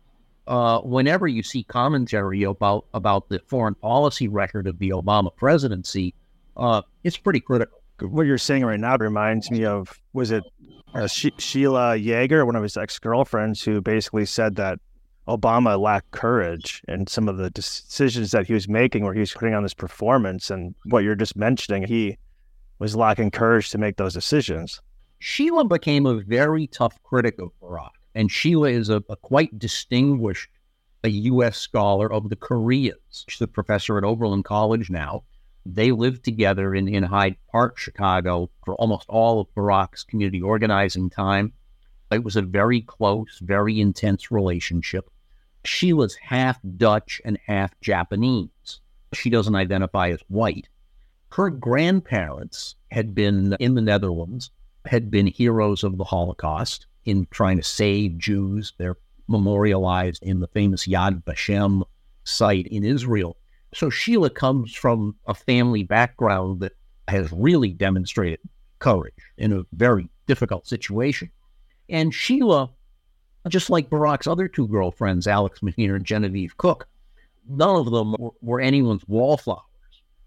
uh, 0.47 0.81
whenever 0.81 1.29
you 1.29 1.43
see 1.43 1.63
commentary 1.63 2.43
about, 2.45 2.87
about 2.95 3.29
the 3.29 3.41
foreign 3.47 3.75
policy 3.75 4.29
record 4.29 4.67
of 4.67 4.79
the 4.79 4.91
Obama 4.91 5.35
presidency, 5.35 6.15
uh, 6.57 6.81
it's 7.05 7.19
pretty 7.19 7.41
critical. 7.41 7.79
What 8.01 8.27
you're 8.27 8.39
saying 8.39 8.65
right 8.65 8.81
now 8.81 8.97
reminds 8.97 9.51
me 9.51 9.65
of 9.65 10.01
was 10.13 10.31
it 10.31 10.45
uh, 10.95 11.07
she- 11.07 11.35
Sheila 11.39 11.99
Jager, 11.99 12.45
one 12.45 12.57
of 12.57 12.63
his 12.63 12.77
ex 12.77 12.99
girlfriends, 12.99 13.63
who 13.63 13.81
basically 13.81 14.27
said 14.27 14.57
that 14.57 14.79
Obama 15.27 15.79
lacked 15.79 16.11
courage 16.11 16.83
in 16.89 17.07
some 17.07 17.29
of 17.29 17.37
the 17.37 17.51
decisions 17.51 18.31
that 18.31 18.47
he 18.47 18.55
was 18.55 18.69
making, 18.69 19.05
where 19.05 19.15
he 19.15 19.21
was 19.21 19.33
putting 19.33 19.55
on 19.55 19.63
this 19.63 19.75
performance. 19.75 20.51
And 20.51 20.75
what 20.87 21.05
you're 21.05 21.15
just 21.15 21.37
mentioning, 21.37 21.83
he 21.83 22.17
was 22.79 22.97
lacking 22.97 23.31
courage 23.31 23.71
to 23.71 23.79
make 23.79 23.97
those 23.97 24.15
decisions. 24.15 24.81
Sheila 25.19 25.65
became 25.65 26.07
a 26.07 26.21
very 26.21 26.67
tough 26.69 27.03
critic 27.03 27.39
of 27.39 27.51
Barack. 27.61 27.91
And 28.15 28.31
Sheila 28.31 28.71
is 28.71 28.89
a, 28.89 29.03
a 29.09 29.17
quite 29.17 29.59
distinguished 29.59 30.49
a 31.05 31.09
U.S. 31.09 31.57
scholar 31.59 32.13
of 32.13 32.29
the 32.29 32.37
Koreans. 32.37 33.25
She's 33.29 33.41
a 33.41 33.47
professor 33.47 33.99
at 33.99 34.05
Oberlin 34.05 34.43
College 34.43 34.91
now. 34.91 35.23
They 35.71 35.93
lived 35.93 36.25
together 36.25 36.75
in, 36.75 36.89
in 36.89 37.03
Hyde 37.03 37.37
Park, 37.53 37.77
Chicago, 37.77 38.49
for 38.65 38.75
almost 38.77 39.05
all 39.07 39.39
of 39.39 39.55
Barack's 39.55 40.03
community 40.03 40.41
organizing 40.41 41.11
time. 41.11 41.53
It 42.11 42.25
was 42.25 42.37
a 42.37 42.43
very 42.43 42.81
close, 42.81 43.39
very 43.43 43.79
intense 43.79 44.31
relationship. 44.31 45.11
She 45.67 45.93
was 45.93 46.15
half 46.15 46.59
Dutch 46.79 47.21
and 47.23 47.39
half 47.47 47.79
Japanese. 47.83 48.81
She 49.13 49.29
doesn't 49.29 49.55
identify 49.55 50.09
as 50.09 50.23
white. 50.29 50.69
Her 51.33 51.51
grandparents 51.51 52.77
had 52.91 53.15
been 53.15 53.55
in 53.61 53.75
the 53.75 53.83
Netherlands, 53.83 54.51
had 54.87 55.11
been 55.11 55.27
heroes 55.27 55.85
of 55.85 55.99
the 55.99 56.05
Holocaust 56.05 56.87
in 57.05 57.27
trying 57.31 57.59
to 57.59 57.63
save 57.63 58.17
Jews. 58.17 58.73
They're 58.79 58.97
memorialized 59.29 60.23
in 60.23 60.41
the 60.41 60.49
famous 60.49 60.87
Yad 60.87 61.25
Vashem 61.25 61.83
site 62.25 62.69
in 62.69 62.85
Israel. 62.85 63.37
So 63.79 63.91
Sheila 63.91 64.31
comes 64.31 64.75
from 64.75 65.15
a 65.29 65.35
family 65.35 65.85
background 65.85 66.59
that 66.63 66.73
has 67.07 67.31
really 67.31 67.71
demonstrated 67.71 68.41
courage 68.81 69.15
in 69.37 69.53
a 69.53 69.63
very 69.73 70.11
difficult 70.27 70.67
situation. 70.67 71.31
And 71.89 72.13
Sheila, 72.13 72.71
just 73.47 73.71
like 73.71 73.89
Barack's 73.89 74.27
other 74.27 74.49
two 74.49 74.67
girlfriends, 74.67 75.29
Alex 75.29 75.61
McNear 75.61 75.95
and 75.95 76.05
Genevieve 76.05 76.57
Cook, 76.57 76.89
none 77.49 77.77
of 77.77 77.93
them 77.93 78.17
were, 78.19 78.33
were 78.43 78.61
anyone's 78.61 79.07
wallflowers. 79.07 79.63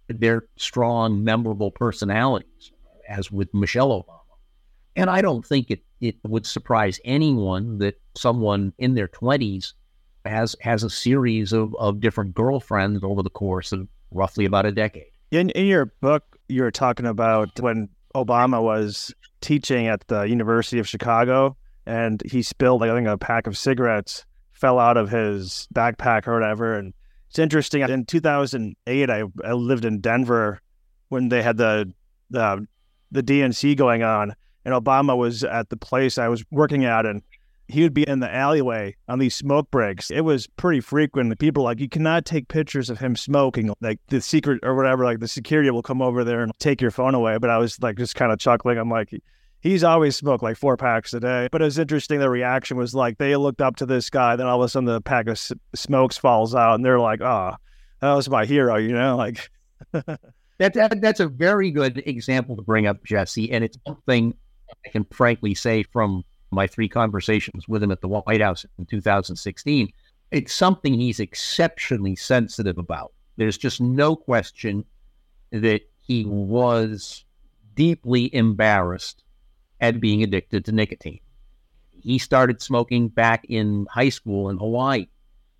They're 0.07 0.45
strong, 0.55 1.21
memorable 1.21 1.71
personalities, 1.71 2.71
as 3.09 3.31
with 3.31 3.53
Michelle 3.53 3.89
Obama. 4.01 4.19
And 4.95 5.09
I 5.09 5.21
don't 5.21 5.45
think 5.45 5.69
it, 5.69 5.83
it 5.99 6.15
would 6.23 6.45
surprise 6.45 7.01
anyone 7.03 7.79
that 7.79 7.99
someone 8.15 8.71
in 8.77 8.95
their 8.95 9.09
20s 9.09 9.73
has 10.25 10.55
has 10.61 10.83
a 10.83 10.89
series 10.89 11.53
of, 11.53 11.75
of 11.75 11.99
different 11.99 12.33
girlfriends 12.33 13.03
over 13.03 13.23
the 13.23 13.29
course 13.29 13.71
of 13.71 13.87
roughly 14.11 14.45
about 14.45 14.65
a 14.65 14.71
decade. 14.71 15.11
In, 15.31 15.49
in 15.51 15.65
your 15.65 15.85
book, 16.01 16.37
you 16.49 16.61
were 16.61 16.71
talking 16.71 17.05
about 17.05 17.59
when 17.59 17.89
Obama 18.15 18.61
was 18.61 19.13
teaching 19.39 19.87
at 19.87 20.07
the 20.07 20.23
University 20.23 20.79
of 20.79 20.87
Chicago 20.87 21.55
and 21.85 22.21
he 22.29 22.41
spilled, 22.41 22.81
like 22.81 22.91
I 22.91 22.95
think, 22.95 23.07
a 23.07 23.17
pack 23.17 23.47
of 23.47 23.57
cigarettes 23.57 24.25
fell 24.51 24.77
out 24.77 24.97
of 24.97 25.09
his 25.09 25.67
backpack 25.73 26.27
or 26.27 26.33
whatever. 26.33 26.75
And 26.75 26.93
it's 27.29 27.39
interesting. 27.39 27.81
In 27.81 28.05
2008, 28.05 29.09
I, 29.09 29.23
I 29.43 29.53
lived 29.53 29.85
in 29.85 30.01
Denver 30.01 30.61
when 31.09 31.29
they 31.29 31.41
had 31.41 31.57
the, 31.57 31.91
the, 32.29 32.67
the 33.11 33.23
DNC 33.23 33.77
going 33.77 34.03
on 34.03 34.35
and 34.65 34.73
Obama 34.73 35.17
was 35.17 35.43
at 35.43 35.69
the 35.69 35.77
place 35.77 36.17
I 36.17 36.27
was 36.27 36.43
working 36.51 36.85
at, 36.85 37.05
and 37.05 37.21
he 37.71 37.83
would 37.83 37.93
be 37.93 38.07
in 38.07 38.19
the 38.19 38.33
alleyway 38.33 38.95
on 39.07 39.19
these 39.19 39.35
smoke 39.35 39.69
breaks. 39.71 40.11
It 40.11 40.21
was 40.21 40.47
pretty 40.47 40.81
frequent. 40.81 41.29
The 41.29 41.35
people 41.35 41.63
like 41.63 41.79
you 41.79 41.89
cannot 41.89 42.25
take 42.25 42.47
pictures 42.47 42.89
of 42.89 42.99
him 42.99 43.15
smoking. 43.15 43.73
Like 43.81 43.99
the 44.07 44.21
secret 44.21 44.59
or 44.63 44.75
whatever, 44.75 45.03
like 45.03 45.19
the 45.19 45.27
security 45.27 45.69
will 45.71 45.81
come 45.81 46.01
over 46.01 46.23
there 46.23 46.41
and 46.41 46.51
take 46.59 46.81
your 46.81 46.91
phone 46.91 47.15
away. 47.15 47.37
But 47.37 47.49
I 47.49 47.57
was 47.57 47.81
like 47.81 47.97
just 47.97 48.15
kind 48.15 48.31
of 48.31 48.39
chuckling. 48.39 48.77
I'm 48.77 48.89
like, 48.89 49.11
he's 49.61 49.83
always 49.83 50.15
smoked 50.15 50.43
like 50.43 50.57
four 50.57 50.77
packs 50.77 51.13
a 51.13 51.19
day. 51.19 51.49
But 51.51 51.61
it 51.61 51.65
was 51.65 51.79
interesting. 51.79 52.19
The 52.19 52.29
reaction 52.29 52.77
was 52.77 52.93
like 52.93 53.17
they 53.17 53.35
looked 53.35 53.61
up 53.61 53.77
to 53.77 53.85
this 53.85 54.09
guy, 54.09 54.35
then 54.35 54.47
all 54.47 54.61
of 54.61 54.65
a 54.65 54.69
sudden 54.69 54.85
the 54.85 55.01
pack 55.01 55.27
of 55.27 55.39
smokes 55.75 56.17
falls 56.17 56.53
out, 56.53 56.75
and 56.75 56.85
they're 56.85 56.99
like, 56.99 57.21
oh, 57.21 57.55
that 58.01 58.13
was 58.13 58.29
my 58.29 58.45
hero, 58.45 58.77
you 58.77 58.93
know, 58.93 59.15
like. 59.15 59.49
that, 60.61 60.75
that 60.75 61.01
that's 61.01 61.19
a 61.19 61.27
very 61.27 61.71
good 61.71 62.03
example 62.05 62.55
to 62.55 62.61
bring 62.61 62.85
up, 62.85 63.03
Jesse, 63.03 63.51
and 63.51 63.63
it's 63.63 63.77
something 63.87 64.35
I 64.85 64.89
can 64.89 65.05
frankly 65.05 65.55
say 65.55 65.83
from 65.83 66.23
my 66.51 66.67
three 66.67 66.89
conversations 66.89 67.67
with 67.67 67.81
him 67.81 67.91
at 67.91 68.01
the 68.01 68.07
White 68.07 68.41
House 68.41 68.65
in 68.77 68.85
2016, 68.85 69.91
it's 70.31 70.53
something 70.53 70.93
he's 70.93 71.19
exceptionally 71.19 72.15
sensitive 72.15 72.77
about. 72.77 73.13
There's 73.37 73.57
just 73.57 73.81
no 73.81 74.15
question 74.15 74.85
that 75.51 75.81
he 76.01 76.25
was 76.25 77.25
deeply 77.75 78.33
embarrassed 78.35 79.23
at 79.79 80.01
being 80.01 80.23
addicted 80.23 80.65
to 80.65 80.71
nicotine. 80.71 81.19
He 81.91 82.17
started 82.17 82.61
smoking 82.61 83.07
back 83.07 83.45
in 83.47 83.87
high 83.89 84.09
school 84.09 84.49
in 84.49 84.57
Hawaii. 84.57 85.07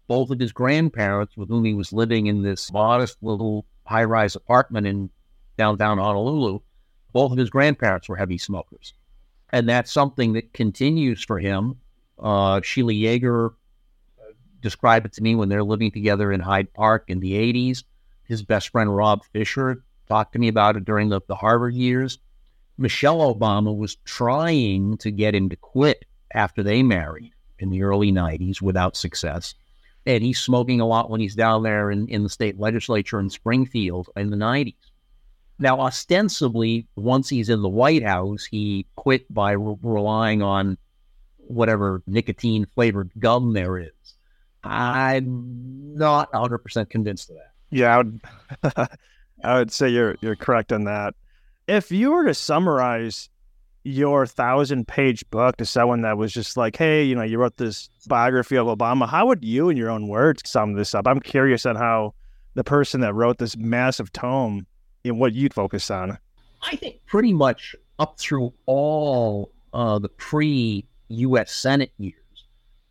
Both 0.08 0.30
of 0.30 0.40
his 0.40 0.52
grandparents, 0.52 1.38
with 1.38 1.48
whom 1.48 1.64
he 1.64 1.74
was 1.74 1.94
living 1.94 2.28
in 2.28 2.42
this 2.42 2.72
modest 2.72 3.18
little 3.22 3.66
high 3.86 4.04
rise 4.04 4.36
apartment 4.36 4.88
in 4.88 5.10
downtown 5.58 5.98
Honolulu, 6.00 6.60
both 7.14 7.32
of 7.32 7.38
his 7.38 7.50
grandparents 7.50 8.10
were 8.10 8.18
heavy 8.18 8.38
smokers 8.38 8.94
and 9.52 9.68
that's 9.68 9.92
something 9.92 10.34
that 10.34 10.54
continues 10.54 11.24
for 11.24 11.40
him. 11.40 11.78
Uh, 12.18 12.62
Sheila 12.64 12.94
Jager 12.94 13.48
uh, 13.48 14.32
described 14.62 15.06
it 15.08 15.14
to 15.14 15.24
me 15.24 15.36
when 15.36 15.50
they're 15.50 15.64
living 15.64 15.92
together 15.92 16.32
in 16.32 16.40
Hyde 16.40 16.74
Park 16.74 17.06
in 17.08 17.20
the 17.20 17.34
80s. 17.34 17.84
His 18.24 18.44
best 18.44 18.70
friend 18.70 18.96
Rob 18.96 19.24
Fisher 19.34 19.84
talked 20.08 20.34
to 20.34 20.40
me 20.40 20.48
about 20.48 20.78
it 20.78 20.86
during 20.86 21.10
the, 21.10 21.22
the 21.28 21.36
Harvard 21.36 21.74
years. 21.74 22.20
Michelle 22.78 23.34
Obama 23.34 23.76
was 23.76 23.98
trying 24.06 24.98
to 24.98 25.12
get 25.12 25.36
him 25.36 25.50
to 25.50 25.56
quit 25.56 26.06
after 26.34 26.64
they 26.64 26.82
married 26.82 27.34
in 27.60 27.70
the 27.70 27.84
early 27.84 28.12
90s 28.12 28.62
without 28.62 28.96
success. 28.96 29.54
And 30.06 30.24
he's 30.24 30.40
smoking 30.40 30.82
a 30.82 30.88
lot 30.88 31.10
when 31.10 31.22
he's 31.22 31.36
down 31.36 31.64
there 31.64 31.92
in, 31.92 32.08
in 32.08 32.24
the 32.24 32.30
state 32.30 32.60
legislature 32.60 33.20
in 33.20 33.30
Springfield 33.30 34.10
in 34.16 34.32
the 34.32 34.38
90s. 34.38 34.76
Now, 35.62 35.80
ostensibly, 35.80 36.88
once 36.96 37.30
he's 37.30 37.48
in 37.48 37.62
the 37.62 37.70
White 37.70 38.02
House, 38.02 38.46
he 38.46 38.88
quit 38.96 39.32
by 39.32 39.52
re- 39.52 39.76
relying 39.84 40.42
on 40.42 40.76
whatever 41.38 42.02
nicotine 42.08 42.66
flavored 42.66 43.12
gum 43.20 43.54
there 43.54 43.78
is. 43.78 43.92
I'm 44.64 45.96
not 45.96 46.32
100% 46.32 46.90
convinced 46.90 47.30
of 47.30 47.36
that. 47.36 47.52
Yeah, 47.70 47.94
I 47.94 47.98
would, 47.98 48.22
I 49.44 49.60
would 49.60 49.72
say 49.72 49.88
you're 49.88 50.16
you're 50.20 50.36
correct 50.36 50.74
on 50.74 50.86
that. 50.86 51.14
If 51.68 51.92
you 51.92 52.12
were 52.12 52.26
to 52.26 52.34
summarize 52.34 53.30
your 53.84 54.26
thousand 54.26 54.88
page 54.88 55.30
book 55.30 55.58
to 55.58 55.66
someone 55.66 56.02
that 56.02 56.18
was 56.18 56.34
just 56.34 56.58
like, 56.58 56.76
hey, 56.76 57.04
you 57.04 57.14
know, 57.14 57.22
you 57.22 57.38
wrote 57.38 57.58
this 57.58 57.88
biography 58.08 58.56
of 58.56 58.66
Obama, 58.66 59.08
how 59.08 59.28
would 59.28 59.44
you, 59.44 59.70
in 59.70 59.78
your 59.78 59.92
own 59.92 60.08
words, 60.08 60.42
sum 60.44 60.74
this 60.74 60.96
up? 60.96 61.08
I'm 61.08 61.20
curious 61.20 61.68
on 61.68 61.76
how 61.76 62.16
the 62.56 62.64
person 62.64 63.02
that 63.02 63.14
wrote 63.14 63.38
this 63.38 63.56
massive 63.56 64.12
tome 64.12 64.66
in 65.04 65.18
what 65.18 65.34
you 65.34 65.50
focus 65.50 65.90
on? 65.90 66.18
I 66.64 66.76
think 66.76 67.06
pretty 67.06 67.34
much 67.34 67.76
up 68.00 68.20
through 68.20 68.54
all 68.66 69.52
uh, 69.74 70.00
the 70.00 70.10
pre 70.10 70.86
US 71.10 71.52
Senate 71.52 71.92
years, 71.98 72.16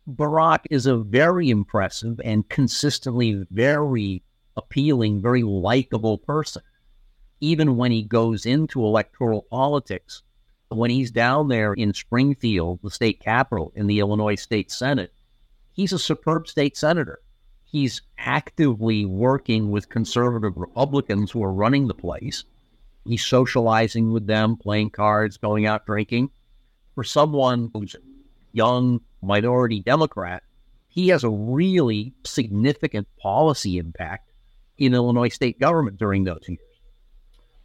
Barack 0.09 0.59
is 0.69 0.85
a 0.85 0.97
very 0.97 1.49
impressive 1.49 2.19
and 2.23 2.47
consistently 2.49 3.45
very 3.51 4.23
appealing, 4.57 5.21
very 5.21 5.43
likable 5.43 6.17
person. 6.17 6.61
Even 7.39 7.77
when 7.77 7.91
he 7.91 8.03
goes 8.03 8.45
into 8.45 8.83
electoral 8.83 9.43
politics, 9.49 10.21
when 10.69 10.91
he's 10.91 11.11
down 11.11 11.47
there 11.47 11.73
in 11.73 11.93
Springfield, 11.93 12.79
the 12.83 12.91
state 12.91 13.19
capital, 13.19 13.71
in 13.75 13.87
the 13.87 13.99
Illinois 13.99 14.35
State 14.35 14.71
Senate, 14.71 15.11
he's 15.73 15.93
a 15.93 15.99
superb 15.99 16.47
state 16.47 16.77
senator 16.77 17.19
he's 17.71 18.01
actively 18.17 19.05
working 19.05 19.71
with 19.71 19.87
conservative 19.87 20.57
Republicans 20.57 21.31
who 21.31 21.41
are 21.41 21.53
running 21.53 21.87
the 21.87 21.93
place. 21.93 22.43
He's 23.05 23.25
socializing 23.25 24.11
with 24.11 24.27
them, 24.27 24.57
playing 24.57 24.89
cards, 24.89 25.37
going 25.37 25.65
out 25.65 25.85
drinking. 25.85 26.31
For 26.95 27.05
someone 27.05 27.71
who's 27.73 27.95
a 27.95 27.99
young 28.51 28.99
minority 29.21 29.79
Democrat, 29.79 30.43
he 30.89 31.07
has 31.07 31.23
a 31.23 31.29
really 31.29 32.13
significant 32.25 33.07
policy 33.17 33.77
impact 33.77 34.29
in 34.77 34.93
Illinois 34.93 35.29
state 35.29 35.57
government 35.57 35.97
during 35.97 36.25
those 36.25 36.43
years. 36.47 36.59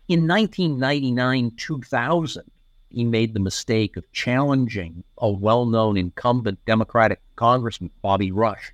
In 0.06 0.28
1999 0.28 1.50
2000, 1.56 2.44
he 2.90 3.04
made 3.04 3.34
the 3.34 3.40
mistake 3.40 3.96
of 3.96 4.10
challenging 4.12 5.02
a 5.18 5.28
well 5.28 5.66
known 5.66 5.96
incumbent 5.96 6.64
Democratic 6.64 7.20
Congressman, 7.34 7.90
Bobby 8.00 8.30
Rush, 8.30 8.72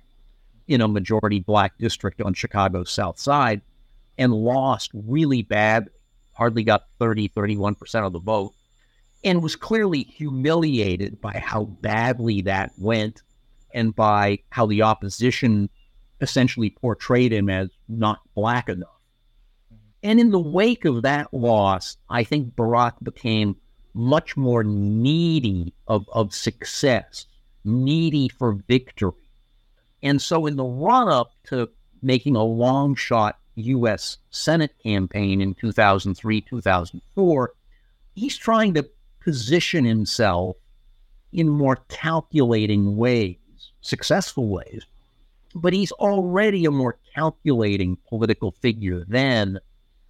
in 0.67 0.81
a 0.81 0.87
majority 0.87 1.39
black 1.39 1.77
district 1.77 2.21
on 2.21 2.33
Chicago's 2.33 2.91
south 2.91 3.19
side 3.19 3.61
and 4.17 4.33
lost 4.33 4.91
really 4.93 5.41
bad, 5.41 5.89
hardly 6.33 6.63
got 6.63 6.85
30, 6.99 7.29
31% 7.29 8.05
of 8.05 8.13
the 8.13 8.19
vote, 8.19 8.53
and 9.23 9.41
was 9.41 9.55
clearly 9.55 10.03
humiliated 10.03 11.19
by 11.21 11.41
how 11.43 11.63
badly 11.63 12.41
that 12.41 12.71
went 12.77 13.21
and 13.73 13.95
by 13.95 14.39
how 14.49 14.65
the 14.65 14.81
opposition 14.81 15.69
essentially 16.21 16.69
portrayed 16.69 17.33
him 17.33 17.49
as 17.49 17.69
not 17.87 18.19
black 18.35 18.69
enough. 18.69 18.89
And 20.03 20.19
in 20.19 20.31
the 20.31 20.39
wake 20.39 20.85
of 20.85 21.03
that 21.03 21.33
loss, 21.33 21.97
I 22.09 22.23
think 22.23 22.55
Barack 22.55 22.93
became 23.01 23.55
much 23.93 24.35
more 24.35 24.63
needy 24.63 25.73
of, 25.87 26.05
of 26.11 26.33
success, 26.33 27.25
needy 27.63 28.27
for 28.27 28.53
victory. 28.67 29.13
And 30.03 30.21
so, 30.21 30.45
in 30.45 30.57
the 30.57 30.65
run 30.65 31.07
up 31.07 31.31
to 31.45 31.69
making 32.01 32.35
a 32.35 32.43
long 32.43 32.93
shot 32.93 33.39
U.S. 33.55 34.17
Senate 34.29 34.75
campaign 34.83 35.39
in 35.39 35.55
2003, 35.55 36.41
2004, 36.41 37.53
he's 38.13 38.37
trying 38.37 38.73
to 38.73 38.87
position 39.21 39.85
himself 39.85 40.57
in 41.31 41.47
more 41.47 41.77
calculating 41.87 42.97
ways, 42.97 43.37
successful 43.79 44.49
ways. 44.49 44.85
But 45.55 45.71
he's 45.71 45.93
already 45.93 46.65
a 46.65 46.71
more 46.71 46.97
calculating 47.15 47.97
political 48.09 48.51
figure 48.51 49.05
then 49.07 49.59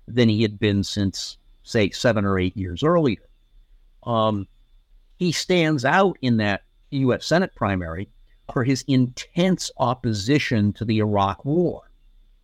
than 0.07 0.27
he 0.27 0.41
had 0.41 0.57
been 0.57 0.83
since, 0.83 1.37
say, 1.61 1.91
seven 1.91 2.25
or 2.25 2.39
eight 2.39 2.57
years 2.57 2.81
earlier. 2.81 3.21
Um, 4.03 4.47
he 5.17 5.31
stands 5.31 5.85
out 5.85 6.17
in 6.21 6.37
that 6.37 6.63
U.S. 6.89 7.25
Senate 7.25 7.53
primary 7.55 8.09
for 8.53 8.63
his 8.63 8.85
intense 8.87 9.71
opposition 9.77 10.71
to 10.73 10.85
the 10.85 10.99
Iraq 10.99 11.43
War, 11.43 11.89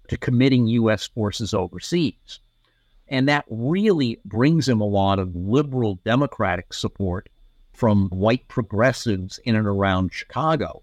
to 0.08 0.17
committing 0.17 0.65
U.S. 0.65 1.08
forces 1.08 1.54
overseas. 1.54 2.39
And 3.08 3.30
that 3.30 3.45
really 3.48 4.19
brings 4.26 4.67
him 4.67 4.82
a 4.82 4.88
lot 4.88 5.19
of 5.19 5.36
liberal 5.36 6.00
Democratic 6.04 6.74
support 6.74 7.30
from 7.74 8.10
white 8.10 8.48
progressives 8.48 9.39
in 9.45 9.56
and 9.56 9.67
around 9.67 10.12
Chicago. 10.12 10.82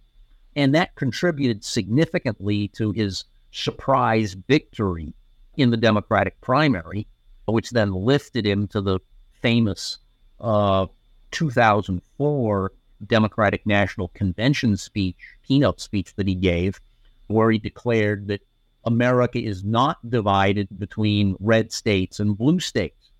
And 0.55 0.73
that 0.77 0.95
contributed 0.95 1.65
significantly 1.65 2.69
to 2.69 2.93
his 2.93 3.25
surprise 3.51 4.35
victory 4.35 5.13
in 5.57 5.71
the 5.71 5.77
Democratic 5.77 6.41
primary, 6.41 7.09
which 7.47 7.71
then 7.71 7.93
lifted 7.93 8.47
him 8.47 8.69
to 8.69 8.81
the 8.81 9.01
famous 9.43 9.99
uh, 10.41 10.87
2004 11.33 12.73
Democratic 13.07 13.67
National 13.67 14.09
Convention 14.09 14.77
speech, 14.77 15.17
keynote 15.47 15.81
speech 15.81 16.15
that 16.15 16.29
he 16.29 16.35
gave, 16.35 16.81
where 17.27 17.51
he 17.51 17.59
declared 17.59 18.29
that 18.29 18.43
America 18.85 19.39
is 19.39 19.65
not 19.65 20.09
divided 20.09 20.69
between 20.79 21.37
red 21.41 21.73
states 21.73 22.21
and 22.21 22.39
blue 22.39 22.61
states. 22.61 23.11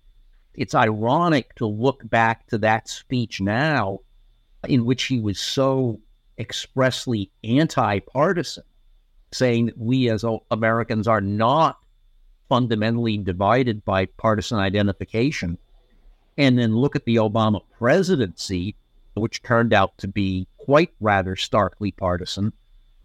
It's 0.53 0.73
ironic 0.73 1.53
to 1.55 1.67
look 1.67 2.09
back 2.09 2.47
to 2.47 2.57
that 2.59 2.87
speech 2.87 3.41
now, 3.41 3.99
in 4.67 4.85
which 4.85 5.03
he 5.03 5.19
was 5.19 5.39
so 5.39 5.99
expressly 6.39 7.29
anti 7.43 7.99
partisan, 7.99 8.63
saying 9.31 9.67
that 9.67 9.77
we 9.77 10.09
as 10.09 10.25
Americans 10.49 11.07
are 11.07 11.21
not 11.21 11.79
fundamentally 12.49 13.17
divided 13.17 13.83
by 13.83 14.05
partisan 14.05 14.57
identification. 14.57 15.57
And 16.37 16.57
then 16.57 16.75
look 16.75 16.95
at 16.95 17.05
the 17.05 17.15
Obama 17.15 17.61
presidency, 17.77 18.75
which 19.19 19.43
turned 19.43 19.73
out 19.73 19.97
to 19.97 20.07
be 20.07 20.47
quite 20.57 20.91
rather 20.99 21.35
starkly 21.35 21.91
partisan. 21.91 22.53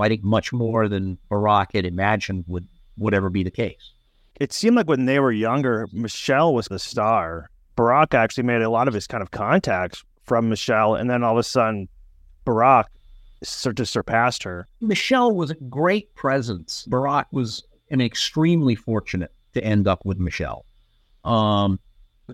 I 0.00 0.08
think 0.08 0.24
much 0.24 0.52
more 0.52 0.88
than 0.88 1.18
Barack 1.30 1.74
had 1.74 1.86
imagined 1.86 2.44
would 2.48 2.66
would 2.98 3.14
ever 3.14 3.30
be 3.30 3.44
the 3.44 3.50
case. 3.50 3.92
It 4.40 4.52
seemed 4.52 4.76
like 4.76 4.88
when 4.88 5.06
they 5.06 5.20
were 5.20 5.32
younger, 5.32 5.88
Michelle 5.92 6.52
was 6.52 6.66
the 6.66 6.78
star. 6.78 7.48
Barack 7.76 8.12
actually 8.12 8.42
made 8.42 8.62
a 8.62 8.70
lot 8.70 8.88
of 8.88 8.94
his 8.94 9.06
kind 9.06 9.22
of 9.22 9.30
contacts 9.30 10.04
from 10.24 10.48
Michelle, 10.48 10.94
and 10.94 11.08
then 11.08 11.22
all 11.22 11.32
of 11.32 11.38
a 11.38 11.42
sudden, 11.42 11.88
Barack 12.44 12.86
sort 13.42 13.80
of 13.80 13.88
surpassed 13.88 14.42
her. 14.42 14.66
Michelle 14.80 15.32
was 15.32 15.50
a 15.50 15.54
great 15.54 16.14
presence. 16.14 16.86
Barack 16.90 17.26
was 17.30 17.62
an 17.90 18.00
extremely 18.00 18.74
fortunate 18.74 19.32
to 19.54 19.62
end 19.64 19.86
up 19.86 20.04
with 20.04 20.18
Michelle. 20.18 20.64
Um, 21.24 21.78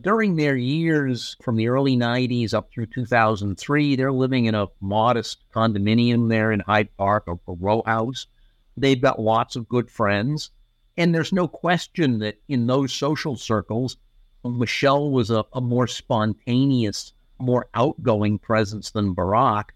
during 0.02 0.36
their 0.36 0.56
years 0.56 1.36
from 1.42 1.56
the 1.56 1.68
early 1.68 1.96
90s 1.96 2.52
up 2.52 2.70
through 2.70 2.86
2003, 2.86 3.96
they're 3.96 4.12
living 4.12 4.44
in 4.44 4.54
a 4.54 4.68
modest 4.80 5.44
condominium 5.54 6.28
there 6.28 6.52
in 6.52 6.60
Hyde 6.60 6.88
Park, 6.96 7.24
a, 7.26 7.32
a 7.32 7.54
row 7.54 7.82
house. 7.86 8.26
They've 8.76 9.00
got 9.00 9.20
lots 9.20 9.56
of 9.56 9.68
good 9.68 9.90
friends. 9.90 10.50
And 10.96 11.14
there's 11.14 11.32
no 11.32 11.48
question 11.48 12.18
that 12.18 12.40
in 12.48 12.66
those 12.66 12.92
social 12.92 13.36
circles, 13.36 13.96
Michelle 14.44 15.10
was 15.10 15.30
a, 15.30 15.44
a 15.52 15.60
more 15.60 15.86
spontaneous, 15.86 17.12
more 17.38 17.68
outgoing 17.74 18.38
presence 18.38 18.90
than 18.90 19.14
Barack. 19.14 19.70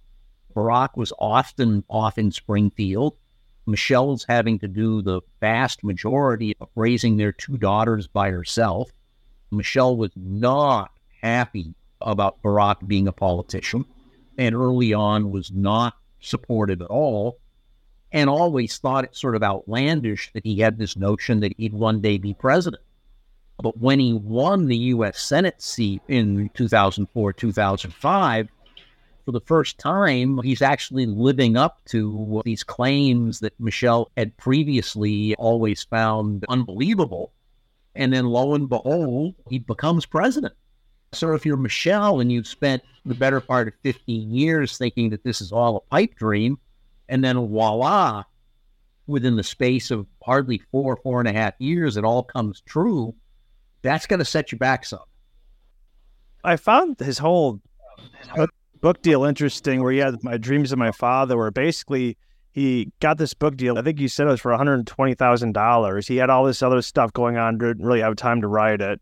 Barack 0.55 0.97
was 0.97 1.13
often 1.19 1.85
off 1.89 2.19
in 2.19 2.31
Springfield. 2.33 3.17
Michelle's 3.67 4.25
having 4.25 4.59
to 4.59 4.69
do 4.69 5.01
the 5.01 5.21
vast 5.41 5.85
majority 5.85 6.55
of 6.61 6.69
raising 6.75 7.17
their 7.17 7.33
two 7.33 7.57
daughters 7.57 8.07
by 8.07 8.31
herself. 8.31 8.91
Michelle 9.53 9.97
was 9.97 10.11
not 10.17 10.91
happy 11.21 11.75
about 12.01 12.43
Barack 12.43 12.87
being 12.87 13.07
a 13.07 13.13
politician 13.13 13.85
and 14.39 14.55
early 14.55 14.93
on 14.93 15.31
was 15.31 15.53
not 15.53 15.95
supportive 16.21 16.81
at 16.81 16.89
all 16.89 17.39
and 18.13 18.29
always 18.29 18.79
thought 18.79 19.05
it 19.05 19.17
sort 19.17 19.37
of 19.37 19.43
outlandish 19.43 20.31
that 20.33 20.45
he 20.45 20.59
had 20.59 20.79
this 20.79 20.97
notion 20.97 21.41
that 21.41 21.55
he'd 21.57 21.73
one 21.73 22.01
day 22.01 22.19
be 22.19 22.35
president. 22.35 22.83
But 23.63 23.79
when 23.79 24.01
he 24.01 24.13
won 24.13 24.67
the 24.67 24.77
U.S. 24.77 25.21
Senate 25.21 25.63
seat 25.63 26.03
in 26.09 26.51
2004, 26.55 27.33
2005, 27.33 28.49
for 29.25 29.33
the 29.33 29.41
first 29.41 29.79
time, 29.79 30.43
he's 30.43 30.63
actually 30.63 31.07
living 31.07 31.57
up 31.57 31.79
to 31.87 32.43
these 32.45 32.65
claims 32.65 33.41
that 33.41 33.59
Michelle 33.61 34.11
had 34.17 34.37
previously 34.37 35.35
always 35.37 35.85
found 35.85 36.45
unbelievable. 36.49 37.33
And 37.95 38.13
then 38.13 38.27
lo 38.27 38.55
and 38.55 38.69
behold, 38.69 39.35
he 39.49 39.59
becomes 39.59 40.07
president. 40.07 40.55
So 41.13 41.35
if 41.35 41.45
you're 41.45 41.59
Michelle 41.59 42.21
and 42.21 42.33
you've 42.33 42.47
spent 42.47 42.83
the 43.05 43.15
better 43.15 43.41
part 43.41 43.69
of 43.69 43.75
15 43.83 44.31
years 44.31 44.79
thinking 44.79 45.11
that 45.11 45.25
this 45.25 45.41
is 45.41 45.53
all 45.53 45.77
a 45.77 45.81
pipe 45.91 46.15
dream, 46.15 46.59
and 47.09 47.23
then 47.23 47.37
voila, 47.37 48.25
within 49.07 49.37
the 49.37 49.43
space 49.43 49.91
of 49.91 50.07
hardly 50.23 50.63
four, 50.71 50.97
four 50.97 51.21
and 51.21 51.29
a 51.29 51.33
half 51.33 51.55
years, 51.59 51.97
it 51.97 52.05
all 52.05 52.23
comes 52.23 52.63
true, 52.63 53.15
that's 53.83 54.07
going 54.07 54.21
to 54.21 54.25
set 54.25 54.53
you 54.53 54.59
back 54.59 54.87
some. 54.87 55.01
I 56.45 56.57
found 56.57 56.99
his 56.99 57.19
whole 57.19 57.61
uh, 58.37 58.47
book 58.81 59.03
deal 59.03 59.25
interesting 59.25 59.83
where 59.83 59.93
he 59.93 59.99
had 59.99 60.23
my 60.25 60.37
dreams 60.37 60.73
of 60.73 60.79
my 60.79 60.93
father 60.93 61.37
where 61.37 61.51
basically 61.51 62.17
he 62.53 62.93
got 63.01 63.19
this 63.19 63.35
book 63.35 63.57
deal. 63.57 63.79
I 63.79 63.83
think 63.83 63.99
you 63.99 64.09
said 64.09 64.27
it 64.27 64.31
was 64.31 64.41
for 64.41 64.53
$120000 64.53 66.09
he 66.09 66.17
had 66.17 66.31
all 66.31 66.45
this 66.45 66.63
other 66.63 66.83
stuff 66.83 67.13
going 67.13 67.37
on 67.37 67.59
didn't 67.59 67.85
really 67.85 68.01
have 68.01 68.17
time 68.17 68.41
to 68.43 68.49
write 68.49 68.81
it. 68.81 69.01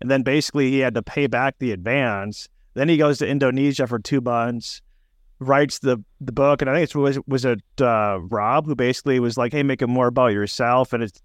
And 0.00 0.10
then 0.10 0.22
basically 0.22 0.70
he 0.70 0.78
had 0.78 0.94
to 0.94 1.02
pay 1.02 1.26
back 1.26 1.56
the 1.58 1.72
advance. 1.72 2.48
Then 2.74 2.88
he 2.88 2.96
goes 2.96 3.18
to 3.18 3.28
indonesia 3.28 3.86
for 3.86 3.98
two 3.98 4.20
months 4.20 4.82
writes 5.38 5.78
the 5.78 5.96
the 6.20 6.32
book. 6.32 6.60
And 6.60 6.70
i 6.70 6.74
think 6.74 6.90
it 6.90 6.94
was 6.94 7.18
was 7.26 7.44
it 7.46 7.62
uh, 7.80 8.18
rob 8.28 8.66
who 8.66 8.74
basically 8.74 9.18
was 9.18 9.38
like 9.38 9.52
hey 9.52 9.62
make 9.62 9.82
it 9.82 9.88
more 9.88 10.06
about 10.06 10.32
yourself. 10.32 10.92
And 10.92 11.02
it's 11.02 11.22